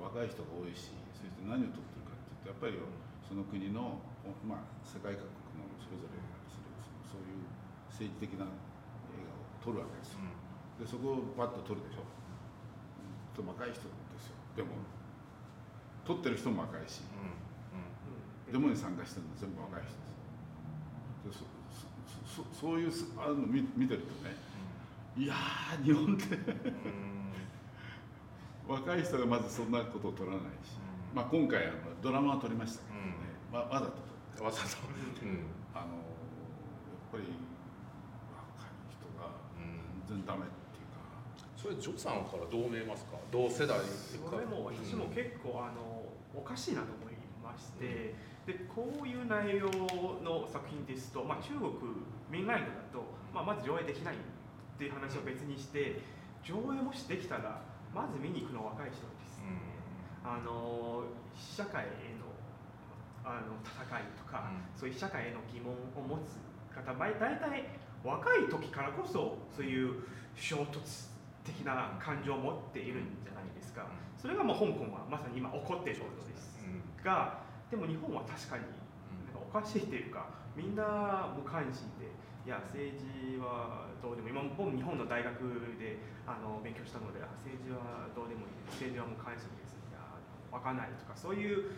[0.00, 2.76] 若い人が多いしそして何を撮ってるかっていうとやっぱり
[3.24, 4.00] その国の、
[4.44, 6.68] まあ、世界各国のそれぞれする
[7.08, 7.44] そういう
[7.88, 10.36] 政治的な映画を撮るわけですよ、うん。
[10.80, 14.36] でそこをパッと取るでしょ、うん、若い人ですよ。
[14.56, 14.76] でも
[16.04, 17.30] 取ってる人も若いし、うん
[17.78, 19.92] うん、デモに参加してるの全部若い人
[21.30, 21.44] です。
[22.26, 24.34] そそそういうあの見見てるとね、
[25.16, 25.34] いや
[25.84, 26.38] 日本って
[28.66, 30.78] 若い人がまずそんなことを取らないし、
[31.14, 33.12] まあ、今回あのドラマは撮りましたけどね、
[33.52, 33.86] わわざ
[34.38, 34.66] とわざと、
[35.74, 35.94] あのやっ
[37.12, 37.24] ぱり
[38.32, 39.28] 若い人が
[40.08, 40.46] 全然ダメ
[41.62, 43.14] それジョさんからどう見えますか？
[43.30, 46.02] 同世代それも私も結構、あの
[46.34, 49.70] おかしいなと思いまして、でこういう内容
[50.26, 51.70] の作品ですと、まあ、中国
[52.28, 54.18] メインラインだと、まあ、まず上映できないっ
[54.76, 56.02] ていう話を別にして、
[56.42, 57.62] 上映もしできたら
[57.94, 59.38] まず見に行くの若い人です。
[59.38, 59.54] ね、
[60.24, 61.04] あの
[61.38, 62.26] 社会への
[63.22, 66.42] あの戦いとか、そういう社会への疑問を持つ
[66.74, 67.38] 方大体
[68.02, 70.02] 若い時からこそそういう
[70.34, 71.12] 衝突
[71.44, 73.86] 的な感情を持っているんじゃないですか、
[74.16, 76.58] それがまあ香港はまさに今起こっていることです
[77.04, 78.64] が、でも日本は確かに
[79.26, 82.12] なんかおかしいというかみんな無関心で
[82.44, 88.62] いや政治はどうでも今僕日本の大学であの勉強したので政治はどうでもいい。
[88.70, 89.78] 政治は無関心です。
[89.90, 90.02] いや
[90.50, 91.70] 分かんないとかそういう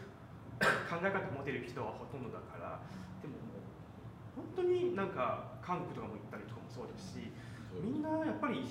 [0.89, 2.81] 考え方を持てる人はほとんどだから
[3.21, 7.31] でももう本当になんか韓国とかも行ったりとかもそうですし
[7.83, 8.65] みんなやっぱり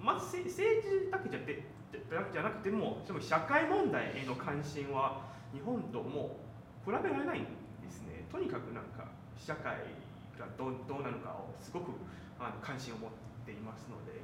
[0.00, 5.20] まず政治だけじゃでじゃなくてもでも社会問題への関心は
[5.52, 6.38] 日本とも
[6.84, 7.44] 比べられないん
[7.82, 8.24] ですね。
[8.30, 9.74] とにかくなんか社会
[10.38, 11.92] がどうどうなのかをすごく
[12.38, 13.10] あの関心を持っ
[13.44, 14.22] ていますので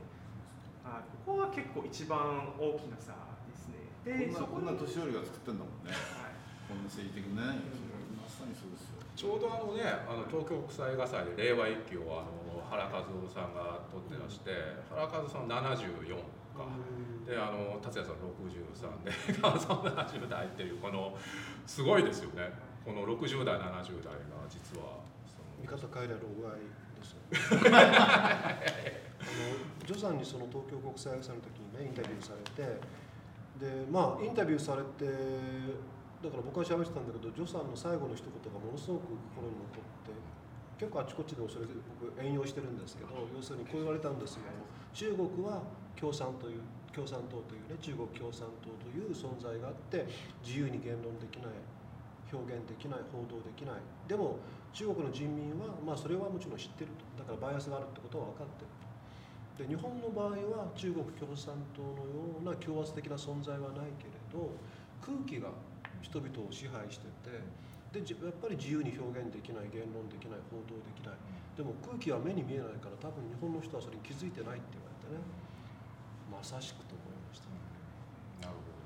[0.85, 3.12] あここは結構一番大きな差
[3.45, 3.91] ですね。
[4.05, 6.35] でこんな年寄りが作ってんだもんね、はい、
[6.70, 7.43] こんな政治的ね、
[8.14, 9.03] まさにそうですよ。
[9.16, 14.51] ちょうどあのねあの東京国際映画祭で令和一揆をあの原和夫さんが撮ってらして
[14.89, 16.17] 原和夫さん74
[16.57, 16.69] か。
[17.27, 19.11] であの達也さん63で
[19.43, 21.17] 川さん70代っていうこの
[21.67, 22.53] すごいですよね。
[22.85, 25.03] この60代70代が実は
[25.61, 26.63] 見方変えれるおい
[26.95, 27.19] ですよ
[27.75, 28.55] あ
[29.27, 32.79] のジョさんにその東京国際映画祭の時にねインタビューされて
[33.59, 35.05] でまあインタビューされて
[36.23, 40.15] だから僕は喋ってたんだけどジョさんの最後の一言がものすごく心に残って
[40.79, 41.64] 結構あちこちでもそれ
[42.01, 44.45] 僕援用してるんですけど要するにこう言われたんですよ。
[44.93, 45.62] 中国は
[45.97, 46.61] 共産という
[46.93, 50.05] 共産党というね中国共産党という存在があって
[50.45, 51.57] 自由に言論できない
[52.33, 53.81] 表現できない報道できない。
[54.09, 54.39] でも
[54.72, 57.24] 中国の人民はまあそれはもちろん知ってると。
[57.24, 58.87] だからバイアスがあるってことは分かってると。
[59.57, 64.53] で日本の場合は中国共産党のような強圧的な存在はないけれど
[65.01, 65.49] 空気が
[66.03, 67.41] 人々を支配してて
[68.03, 71.16] でやっぱり自由に表現できない言論できない報道できない。
[71.57, 75.24] でも空気は目に見えないから多分日本の人はそれに気づいてないって言われてね。
[76.28, 77.49] まさしくと思いました、
[78.44, 78.76] なるほど。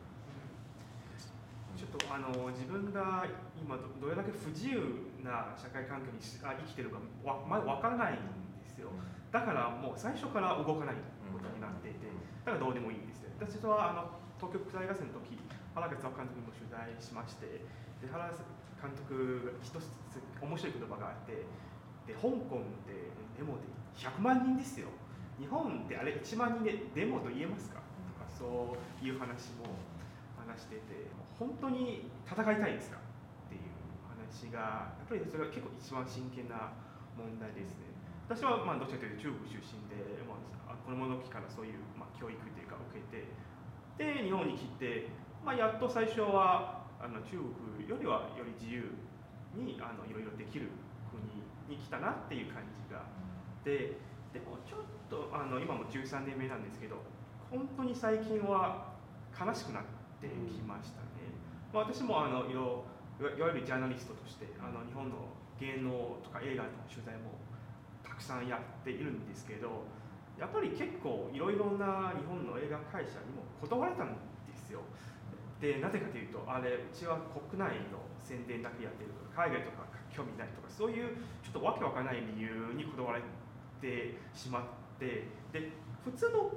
[1.74, 3.26] ちょっとあの自分が
[3.58, 8.22] 今どれだけ不自由な社会環境にあ生きてるかわ、まあ、分からないん
[8.62, 8.92] ですよ。
[9.32, 11.00] だからもう最初から動かない
[11.32, 12.06] ことになっていて
[12.44, 13.32] だからどうでもいいんですよ。
[13.40, 14.06] 私はあの
[14.38, 15.40] 東京国際合戦の時
[15.74, 17.64] 原口監督にも取材しまして
[17.98, 18.30] で原
[18.80, 19.92] 監督が一つ
[20.40, 21.44] 面白い言葉があって
[22.08, 24.88] で香港でデモで100万人ですよ。
[25.38, 27.80] 日本ってあれ1万人でデモと言えますか？
[27.80, 29.68] とかそういう話も
[30.36, 31.08] 話してて
[31.38, 32.98] 本当に戦いたいですか？
[32.98, 33.72] っていう
[34.08, 36.72] 話がやっぱりそれが結構一番真剣な
[37.16, 37.92] 問題ですね。
[38.28, 40.38] 私はまあどちらかというと中国出身で、ま
[40.70, 43.26] あ、子供の時からそういう、まあ、教育というか受けて
[43.98, 45.08] で日本に来て
[45.44, 48.92] まあ、やっと最初はあの中国よりはより自由
[49.56, 50.68] にあのいろいろできる
[51.08, 51.24] 国
[51.66, 53.02] に来たなっていう感じが。
[53.64, 53.96] で
[54.32, 54.80] でもちょっ
[55.10, 57.02] とあの今も13年目なんですけど
[57.50, 58.94] 本当に最近は
[59.34, 59.82] 悲しくなっ
[60.20, 61.34] てきましたね、
[61.74, 62.84] まあ、私もあのいろ
[63.18, 65.90] いわゆるジャーナリストとしてあの日本の芸能
[66.22, 67.36] とか映画の取材も
[68.06, 69.84] たくさんやっているんですけど
[70.38, 74.14] やっぱり結構いろいろな日本の映画会社にも断られたん
[74.48, 74.80] ですよ
[75.60, 83.22] でなぜかというとあれうちは国内の宣伝だけやってるとか海外とか興味ないとかそういうちょっとわけわからない理由にこだわれ
[83.80, 84.62] てしまっ
[84.98, 85.70] てで
[86.04, 86.50] 普通の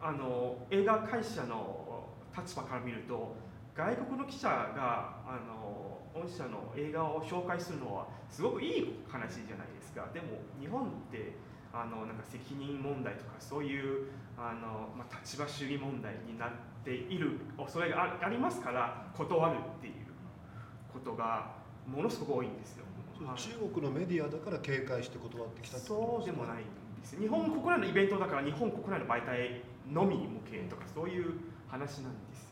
[0.00, 2.04] あの映画会社の
[2.36, 3.36] 立場から見ると
[3.76, 10.08] 外国の記者があの御社の映画を紹介するのはすごくいい話じゃないですか。
[10.12, 11.36] でも日本って
[11.72, 19.94] あのなんか責任問題とかそういうあの、まあ、立場主義問題になっている恐れがありますから断るっていう
[20.92, 21.52] ことが
[21.86, 22.84] ものすごく多いんですよ。
[23.36, 27.18] 中国のメディアだから警戒して断ってきたそうでもないんです。
[27.18, 29.62] 日本国内のイベントだから日本国内の媒体
[29.92, 31.34] のみ向けとかそういう
[31.68, 32.50] 話なんです。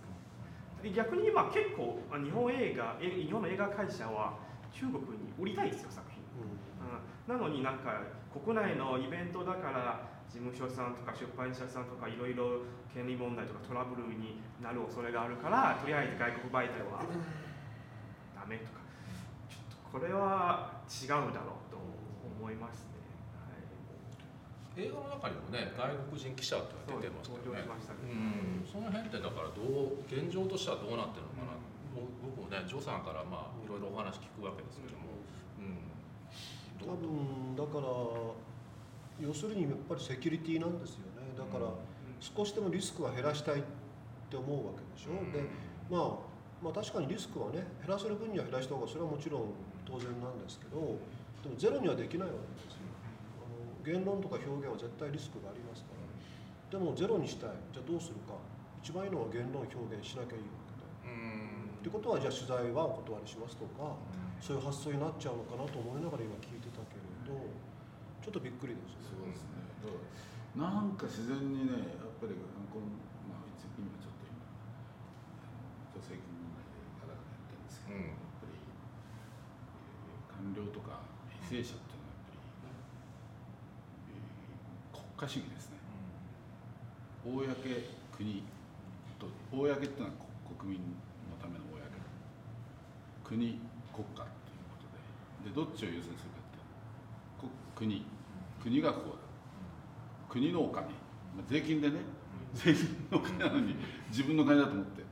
[0.85, 4.39] よ逆に今結構日本映画日本の映画会社は
[4.73, 6.23] 中国に売りたいですよ作品、
[7.33, 8.03] うん、なのになんか
[8.33, 12.63] 国内のイベントだから事務所さんとか出版社さんとかいろいろ
[12.93, 17.01] 権利問題とかトラブルになる恐れがあるからとりあえず外国媒体は
[18.37, 18.79] ダメとか。
[19.49, 23.01] ちょっとこれは違うだろうと思いますね、
[23.41, 23.57] は
[24.77, 27.65] い、映画の中にもね外国人記者って出てましたよね
[28.05, 28.69] うん。
[28.69, 35.25] その辺ってだからどう現状としてはどうなってるのかな、うん、僕もねジョさんからまあいろいろお話聞くわけですけども、
[35.57, 35.81] うん、
[36.77, 38.48] 多分だから
[39.21, 41.35] 要するにやっぱりセキュリティなんですよね。
[41.37, 41.71] だから
[42.21, 43.63] 少しでもリスクは減らしたいっ
[44.31, 45.43] て思うわけでしょ、うん、で、
[45.91, 46.19] まあ、
[46.63, 49.55] まあ確かにリスクはね減らせる分には減らした方がそれはもちろん
[49.87, 50.99] 当然なんですけど
[51.43, 52.91] でもゼロにはできないわけですよ。
[53.39, 56.79] あの言論とか表現は絶対リスクがありますから。
[56.79, 57.51] でもゼロにしたい。
[57.73, 58.35] じゃあどうするか。
[58.83, 60.79] 一番いいのは言論表現しなきゃいいわけで。
[61.79, 63.95] ってことはじゃあ取材はお断りしますとか、
[64.43, 66.58] そういう発想になっちゃうのかなと思いながら今聞い
[68.29, 69.65] ちょっとびっくりですそうですね。
[70.53, 72.85] なんか自然にねやっぱりこの、
[73.25, 74.37] まあ、今ちょっと今
[75.97, 78.61] 女性問題でガラガラやってるんですけど、うん、やっぱり
[80.29, 81.09] 官僚とか
[81.41, 82.37] 為政者っていうのはやっぱ
[84.13, 84.21] り、
[84.93, 85.81] 国家主義ですね、
[87.25, 87.49] うん、公国
[89.17, 89.25] と
[89.57, 90.21] 公っていうのは
[90.53, 90.85] 国民
[91.33, 91.81] のための公
[93.25, 93.57] 国
[93.97, 95.49] 国家ということで。
[95.49, 96.61] でどっちを優先するかって
[97.73, 98.05] 国
[98.63, 99.19] 国がこうだ。
[100.29, 100.91] 国のお金、ま
[101.41, 101.97] あ、税金でね。
[102.55, 103.77] 税金のお金なのに
[104.11, 105.03] 自分の金だと思って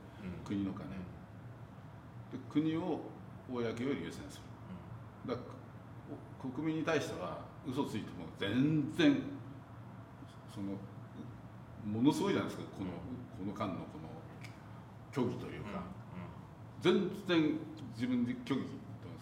[0.43, 0.85] 国の金。
[0.89, 3.01] で国を
[3.49, 4.41] 公より優先す
[5.25, 5.31] る。
[5.31, 9.21] だから国民に対しては嘘ついても全然
[10.53, 10.73] その
[11.85, 12.67] ものすごいじゃないですか。
[12.77, 12.91] この
[13.37, 14.09] この間のこの
[15.13, 15.83] 虚偽というか、
[16.81, 17.59] 全然
[17.95, 18.71] 自分で虚偽と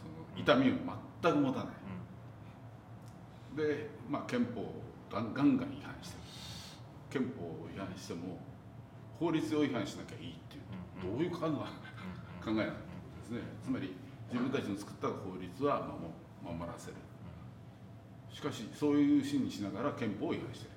[0.02, 0.74] その痛みを
[1.22, 1.68] 全く持たない、
[3.56, 4.74] で、まあ、憲法
[5.12, 6.22] ガンガン違反してる。
[7.10, 8.38] 憲法を違反しても
[9.20, 11.50] 法律を違反しなきゃいいっていう、どういう考え
[12.44, 12.74] 考えなんで
[13.24, 13.40] すね。
[13.64, 13.96] つまり
[14.32, 15.88] 自分たちの作った法律は
[16.44, 16.96] 守らせる。
[18.30, 20.72] しかしそういう心にしながら憲法を違反してる。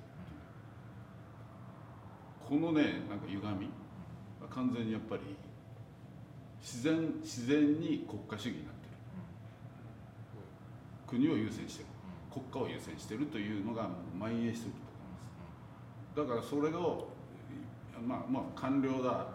[2.47, 3.69] このねなんか歪み
[4.41, 5.21] は完全にやっぱり
[6.61, 8.95] 自然自然に国家主義になってる、
[11.05, 11.89] 国を優先してる
[12.31, 14.79] 国家を優先してるというのが蔓延してると
[16.15, 16.35] 思います。
[16.35, 17.09] だからそれを
[18.05, 19.27] まあまあ官僚だ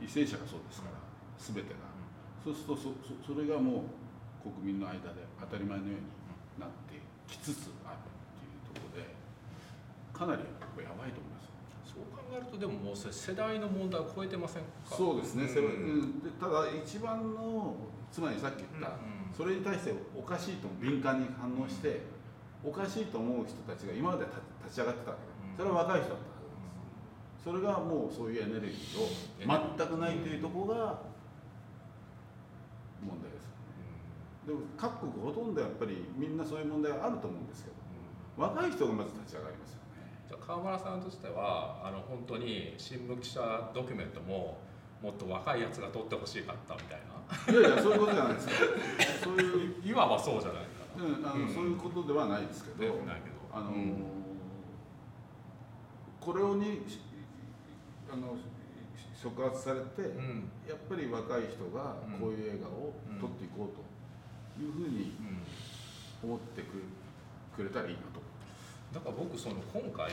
[0.00, 0.96] 為政者がそうですから
[1.38, 1.76] 全てが。
[2.44, 3.84] そうするとそそれがも
[4.44, 6.02] う国民の間で当たり前のように
[6.60, 8.06] なってきつつあるっ
[8.38, 9.10] ていうところで
[10.12, 10.42] かなり
[10.84, 11.46] やばいと思います。
[12.36, 14.94] えるとでももう世代の問題を超えてませんか？
[14.94, 17.74] そうですね、うん、ただ一番の
[18.12, 22.00] つまりさっき言った、うんうん、それに対しておかしいと敏感に反応して、
[22.64, 24.24] おかしいと思う人たちが今まで
[24.64, 25.22] 立ち上がってたわけ
[25.56, 26.58] それは若い人だったはずで
[27.38, 27.44] す。
[27.44, 30.98] それがもうそういうエネルギーを全くないというところが
[33.04, 33.46] 問題です。
[34.46, 37.76] でも各国ほとんどやっぱりみんなそういう問題があると思うんですけど
[38.36, 39.78] 若い人がまず立ち上がりますよ
[40.28, 44.58] じゃ川村さんとしてはあの本当に新聞記者ドキュメントも
[45.02, 47.15] もっと若いやつが撮ってほしかったみたいな
[47.48, 48.52] いやいやそういうことじゃないですか。
[49.24, 50.68] そういういわばそうじゃないか
[50.98, 53.36] な、うんあの、うん、そういうことではないですけどないけど。
[53.52, 54.04] あの、うん、
[56.20, 56.82] これをに
[58.12, 58.36] あの
[59.14, 65.14] 触発されて、うん、やっぱり若い人がこういう映画を撮っていこうというふうに
[66.22, 66.62] 思って
[67.56, 68.20] くれたらいいなと。
[68.92, 70.12] だから僕その今回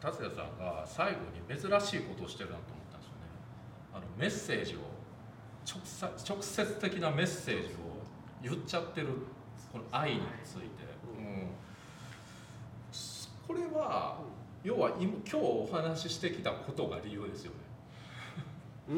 [0.00, 3.26] 達也さんが最後に珍しいことをしてるなと思ったんですよね。
[3.94, 4.78] あのメッセージを
[5.66, 5.80] 直
[6.24, 7.76] 直接的なメッセージを
[8.42, 9.08] 言っちゃってる
[9.72, 10.66] この愛について、
[11.18, 11.48] うん、
[13.46, 14.20] これは
[14.62, 17.56] 要は今今日お話ししてきたことが理由ですよね。
[18.90, 18.96] うん。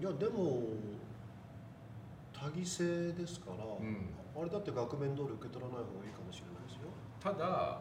[0.00, 0.62] いやでも
[2.32, 6.62] 多義性ですから、うん、あれだって額面通り受け取らない方がいいかもしれない
[7.22, 7.78] ただ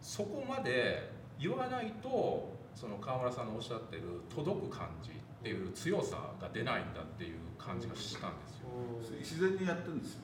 [0.00, 5.10] そこまで言わないとその川村さんのおっしゃってる届く感じ
[5.42, 8.70] っていう強さが出ないんだっていう感じがしたんですよ。
[9.18, 10.20] 自然にやってるんですよ。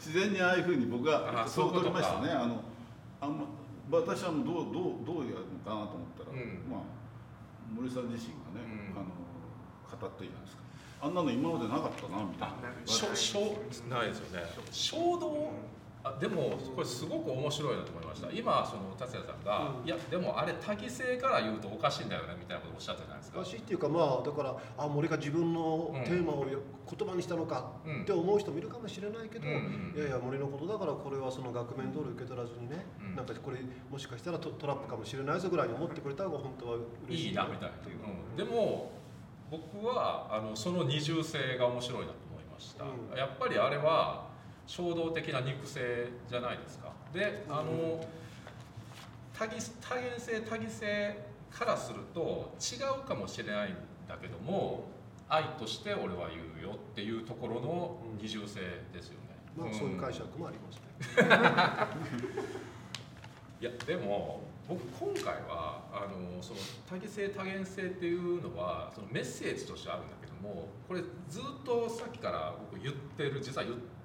[0.00, 2.30] 自然にああいうふうに僕はそう取りましたね。
[2.30, 2.64] あの
[3.20, 3.44] あんま
[3.90, 6.80] 私はどうどうどうやるのかなと思ったら、うん、まあ
[7.70, 9.12] 森さん自身がね、うん、あの
[10.00, 10.62] 語っていいじゃないですか。
[11.02, 12.56] あんなの今までなかったなみたいな。
[12.86, 13.60] しょしょ
[13.92, 14.46] ないですよね。
[14.70, 15.52] 衝動
[16.02, 18.30] あでもこれすごく面白いなと思いました。
[18.32, 23.40] 今その達也さんが、うん、いやでもあれ多義性から言うとおかしいんだよねみたいなことをおっしゃったじゃないですか。
[23.40, 33.58] おかしいっていうかまあだからあ森が自分のテーマを言葉にしたのかって思う人もいるかもしれないけど、うん、いやいや森のことだからこれはその額面通り受け取らずにね、うん、なんかこれ
[33.90, 36.76] もしかしたらトラップかもしれないぞぐらいに思ってくれた方が本当は
[37.08, 38.32] 嬉しいいいなみたいな、う。
[38.32, 38.90] ん、でも
[39.50, 42.84] 僕はあのその二重性が面白いなと思いました、
[43.16, 44.29] やっぱりあれは
[44.70, 46.92] 衝動的な肉声じゃないですか。
[47.12, 48.00] であの
[49.36, 51.18] 多義多元性多義性
[51.50, 53.74] からすると違うかもしれないん
[54.06, 54.84] だけども
[55.28, 58.60] 愛として俺は言うよっていうところの二重性
[58.92, 60.84] ですよね、まあ、そういう解釈もありますね。
[63.60, 73.99] いやでも僕今回はあのその多義性多元性っていうのはそのメッセージとしてあるんだけどもこれずっとさっきから僕言ってる実は言って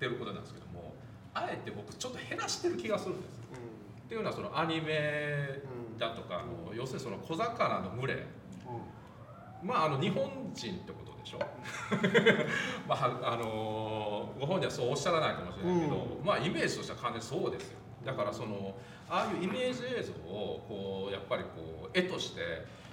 [0.00, 0.94] ってることなんですけども
[1.34, 5.60] あえて僕ちょっと減らしてる気がするんです、うん、っていうのはそのアニメ
[5.98, 10.24] だとか、うん、要するにその小魚の群れ、うん、まああの日本
[10.54, 11.38] 人ってことでしょ。
[12.88, 17.78] まああのご本人はそうおっしゃらないかもしれないけど、まあイメージとしては完全にそうですよ。
[18.04, 18.74] だからその
[19.10, 22.40] ああいうイメージ映像をこうやっぱりこう絵として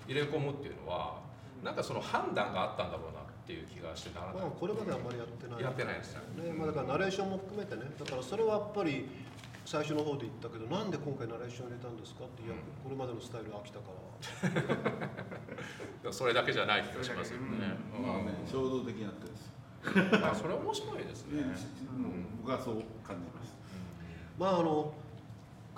[0.07, 1.21] 入れ込むっていうのは
[1.63, 5.63] なんかその判断があったんだろうなっていう気がしてならない、まあ、これまであんまりやってない。
[5.63, 7.87] やってないですよね、まあ、だからナレーションも含めてね。
[7.95, 9.07] だからそれはやっぱり
[9.63, 13.95] 最初の方で言ったけどなんで今回ナレーション入れたんですかっていや、これまでのスタイル飽きたか
[16.03, 16.11] ら。
[16.11, 19.47] それだけじゃない気がしますよね、まあね衝動的になってです。
[19.47, 21.43] よあそれは面白いですね、
[22.43, 23.55] 僕はそう感じます、
[24.37, 24.91] まああの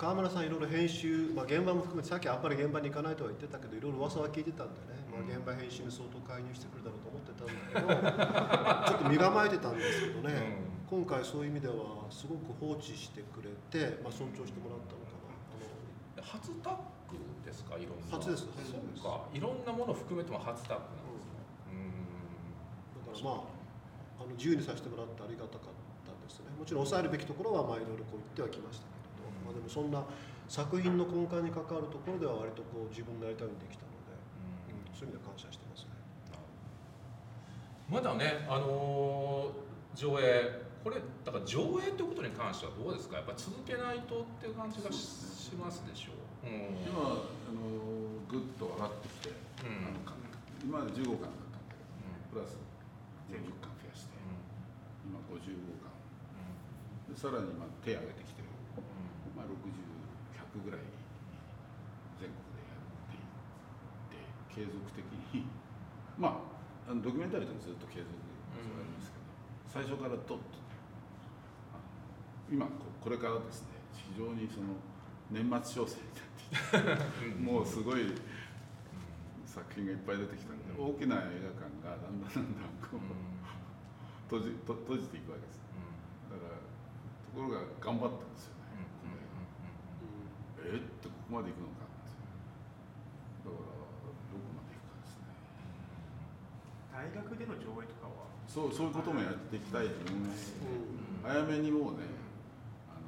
[0.00, 10.60] 川村さんいろいろ編集、まあ、現場も含めてさっきあんまり現場に行かないとは言ってたけどいろいろ噂は聞いてたんでね、まあ、現場編集に相当介入してくるだろうと思ってたんだけどちょっと身構えてたんですけどね、
[10.92, 16.20] うん、今回そういう意味ではすごく放置してくれて、まあ、尊重してもらったのかな。
[16.20, 16.76] あの初タッ
[17.08, 17.80] グですか？
[17.80, 18.20] いろんな。
[18.20, 18.44] 初です。
[18.44, 19.24] そうか。
[19.32, 21.40] いろんなものを含めても初タッグなんですね、
[21.72, 23.48] うん、だからま
[24.20, 25.74] ああの自由にさせてもらってありがたかっ
[26.04, 26.52] たですね。
[26.52, 28.90] もちろん抑えるべきところはまあいろいろこう言ってはきました
[29.40, 30.04] まあ、でもそんな
[30.46, 35.59] 作品の根幹に関わるところでは割とこう自分なりたいにできたので、うん、そういう意味では感謝して
[37.90, 43.16] まだね、あのー、上映これだから上映ということに関してはどうですか？
[43.18, 46.14] やっぱ続けないとっていう感じがし,、ますでしょ
[46.46, 49.34] う、うん、今、あのー、ぐっと上がってきて、
[49.66, 49.98] うん、
[50.64, 52.56] 今まで15巻だったんだけど、プラス
[53.28, 54.14] 10巻増やして、
[55.04, 55.90] 今55巻、
[57.18, 58.40] さらに今手挙げてきて
[59.36, 60.80] まあ、60100ぐらい
[62.22, 65.44] 全国でやっていって継続的に
[66.18, 66.49] まあ
[66.90, 68.10] あのドキュメンタリーとずっと継続
[68.50, 69.22] そうありますけど、
[69.70, 70.58] 最初からとっと
[72.50, 73.78] 今これからですね
[74.10, 74.74] 非常にその
[75.30, 78.10] 年末商戦になっていてもうすごい
[79.46, 83.06] 作品がいっぱい出てきたんで、大きな映画館がだんだんだんだんこう、
[84.26, 85.62] 閉じ閉じていくわけです、
[86.26, 88.74] だからところが頑張ったんですよね。
[90.66, 92.10] えってここまで行くのかって
[93.46, 95.30] だからどこまで行くかですね
[97.00, 98.28] 大学での上映とかは。
[98.44, 102.10] そうそういうこともやっていきたいと思います、うん、早めにもうね
[102.90, 103.06] あの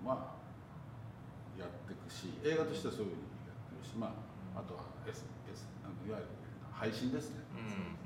[0.00, 4.16] まあやっていくし映画としてはそういうふうにやってるしま
[4.56, 6.32] ああとは S, S あのいわゆる
[6.72, 7.44] 配信ですね、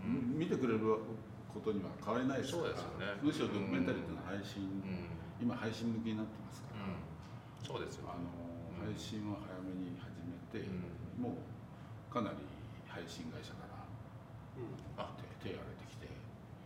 [0.05, 0.35] うん。
[0.35, 5.07] うん、見てくれることには変わりないですから、ね、むしろドキュメンタリーっていうのは配信、うん、
[5.39, 6.91] 今配信向きになってますから、
[7.62, 8.26] そうですよ、あの
[8.83, 10.66] 配信は早めに始めて、
[11.14, 12.43] もうかなり
[12.89, 13.71] 配信会社から、うん、
[14.96, 15.10] あ
[15.42, 16.08] 手挙げてきて。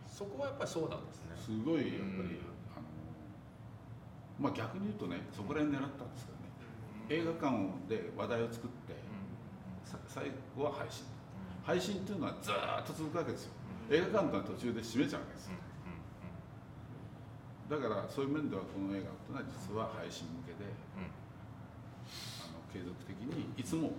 [0.07, 1.35] そこはやっぱりそうなんですね。
[1.37, 2.41] すごいやっぱり、
[2.75, 2.89] あの
[4.39, 6.49] まあ逆に言うとねそこら辺狙ったんですけどね、
[7.09, 7.53] 映画館
[7.87, 8.97] で話題を作って、
[10.07, 11.05] 最後は配信、
[11.63, 12.53] 配信っていうのはずっ
[12.85, 13.53] と続くわけですよ、
[13.89, 15.55] 映画館とは途中で閉めちゃうわけですよ、
[17.69, 20.67] だからそういう面ではこの映画っていうのは実は配信向けで、
[22.73, 23.95] 継続的にいつも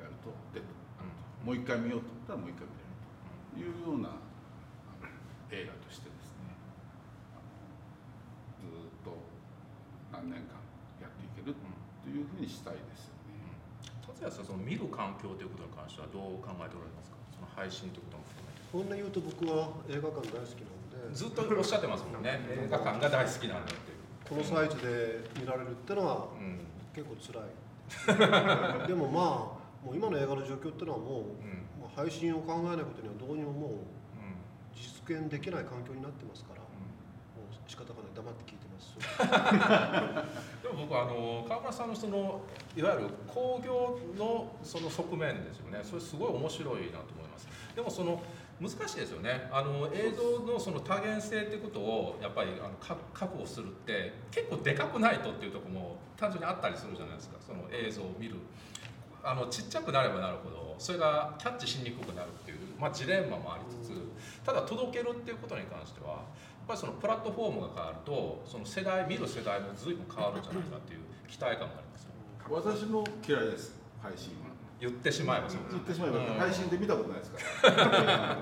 [0.00, 2.81] やると出ると、もう一回見ようと思ったらもう一回見れる。
[2.81, 2.81] と
[3.56, 4.16] いうような
[5.50, 6.56] 映画としてですね
[8.64, 9.12] ずっと
[10.12, 10.56] 何年間
[11.00, 11.60] やっていけると
[12.08, 13.52] いうふうにしたいですよね。
[14.06, 17.16] 達也さんその見る環境ということに関してはどう考えておられますか？
[17.34, 18.64] その配信ということも含めて。
[18.72, 21.12] 本音言うと僕は映画館大好きなので。
[21.12, 22.40] ずっとおっしゃってますもんね。
[22.48, 24.00] 映画館が大好きなんだっていう。
[24.28, 26.28] このサイズで見られるってのは、
[26.94, 28.88] 結構辛い。
[28.88, 31.61] でもまあもう今の映画の状況っていうのはもう、うん、まあ、
[31.94, 33.70] 配信を考えないことにはどうにももう
[34.74, 36.66] 実現できない環境になってますから、も
[37.44, 38.12] う仕方がない。
[38.14, 38.92] 黙って聞いてます。
[40.62, 42.42] でも僕あの川村さんのその
[42.76, 45.80] いわゆる興行のその側面ですよね。
[45.82, 47.48] それすごい面白いなと思います。
[47.74, 48.22] でもその
[48.60, 49.48] 難しいですよね。
[49.50, 52.74] あの映像のその多元性ってことをやっぱりあの
[53.12, 57.36] 確保するって結構でかくないとっていうとこも単純にあったりするじゃないですか。
[57.40, 58.36] その映像を見る
[59.22, 63.92] あのちっちゃくなればなるほどそれがキャッチしにくくなるっていう、まあ、ジレンマもありつつ
[64.44, 66.18] ただ届けるっていうことに関してはやっ
[66.66, 72.08] ぱりそのプラットフォームが変わるとその世代見る世代も随分変わるんじゃないかっていう期待感があります
[72.50, 74.50] 私も嫌いです配信は。
[74.82, 77.78] 言ってしまえばそう言ってしまえば、配信で見たことないですから。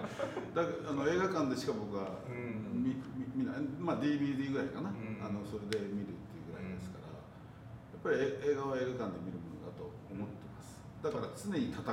[0.56, 2.24] だあの映画館でしか僕は
[2.72, 2.96] 見
[3.36, 4.88] 見ない、まあ、DVD ぐらいかな、
[5.20, 11.84] あのそれで見るっていうぐらいですから、やっぱり映画は映画館で見るものだと思ってますだから常に戦っ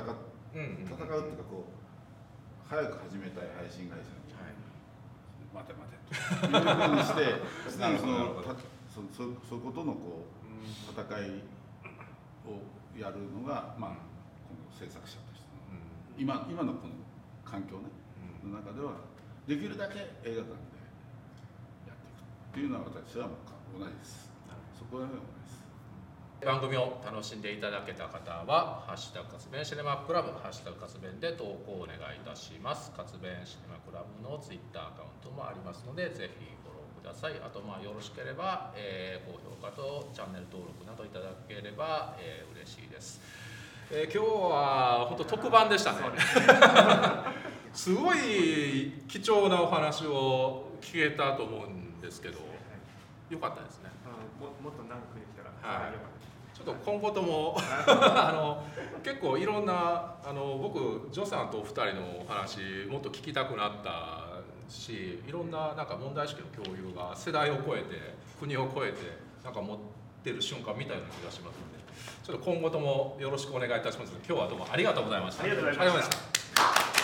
[0.52, 1.78] 戦うっていうかこう
[2.68, 4.56] 早く始めたい配信会社に、はい、
[5.52, 6.52] 待て待てと。
[6.52, 7.40] いうふうにして
[7.72, 8.44] 常にその
[8.88, 11.42] そそそういうことのこう戦い
[12.44, 12.60] を
[12.98, 13.96] やるのがまあ
[14.76, 15.80] 制作者としての、
[16.18, 16.94] 今今のこの
[17.44, 17.88] 環境ね、
[18.44, 18.92] の中では
[19.46, 20.52] できるだけ映画館で
[21.88, 22.20] やっていく
[22.52, 23.34] っていうのは私はも
[23.76, 24.30] う同じです。
[24.78, 25.37] そこは同じです
[26.44, 32.92] 番組を楽しんでいただけた方は「ハッシュタグ活弁シネマクラブ」「ハッシュタグ活弁」で投稿お願いいたします。
[32.92, 37.34] 活弁シネマクラブのツイッターアカウントもありますのでぜひフォローください。
[37.44, 43.20] あとまあよろしければ、えー、高評価とチャンネル登録などいただければ、えー、嬉しいです、
[43.90, 45.98] えー、今日は本当特番でしたね。
[47.74, 52.38] すごい貴重なお話を聞けたと思うんですけど
[53.28, 53.90] よかったですね、
[54.40, 55.50] うん、ももっと長くできたら、
[55.82, 56.02] はい、ちょっ
[56.68, 57.56] と今後とも
[57.86, 58.62] あの
[59.02, 64.38] 結構いろんなあの僕ジョさんとお二人のお話もっと聞きたくなった
[64.68, 68.98] しいろんななんか問題意識の共有が世代を超えて国を超えて
[69.42, 69.78] なんか持っ
[70.22, 71.78] てる瞬間みたいな気がしますので
[72.22, 74.12] ちょっと今後ともよろしくお願いいたします。
[74.26, 75.44] 今日はどうもありがとうございました。
[75.44, 76.97] ありがとうございました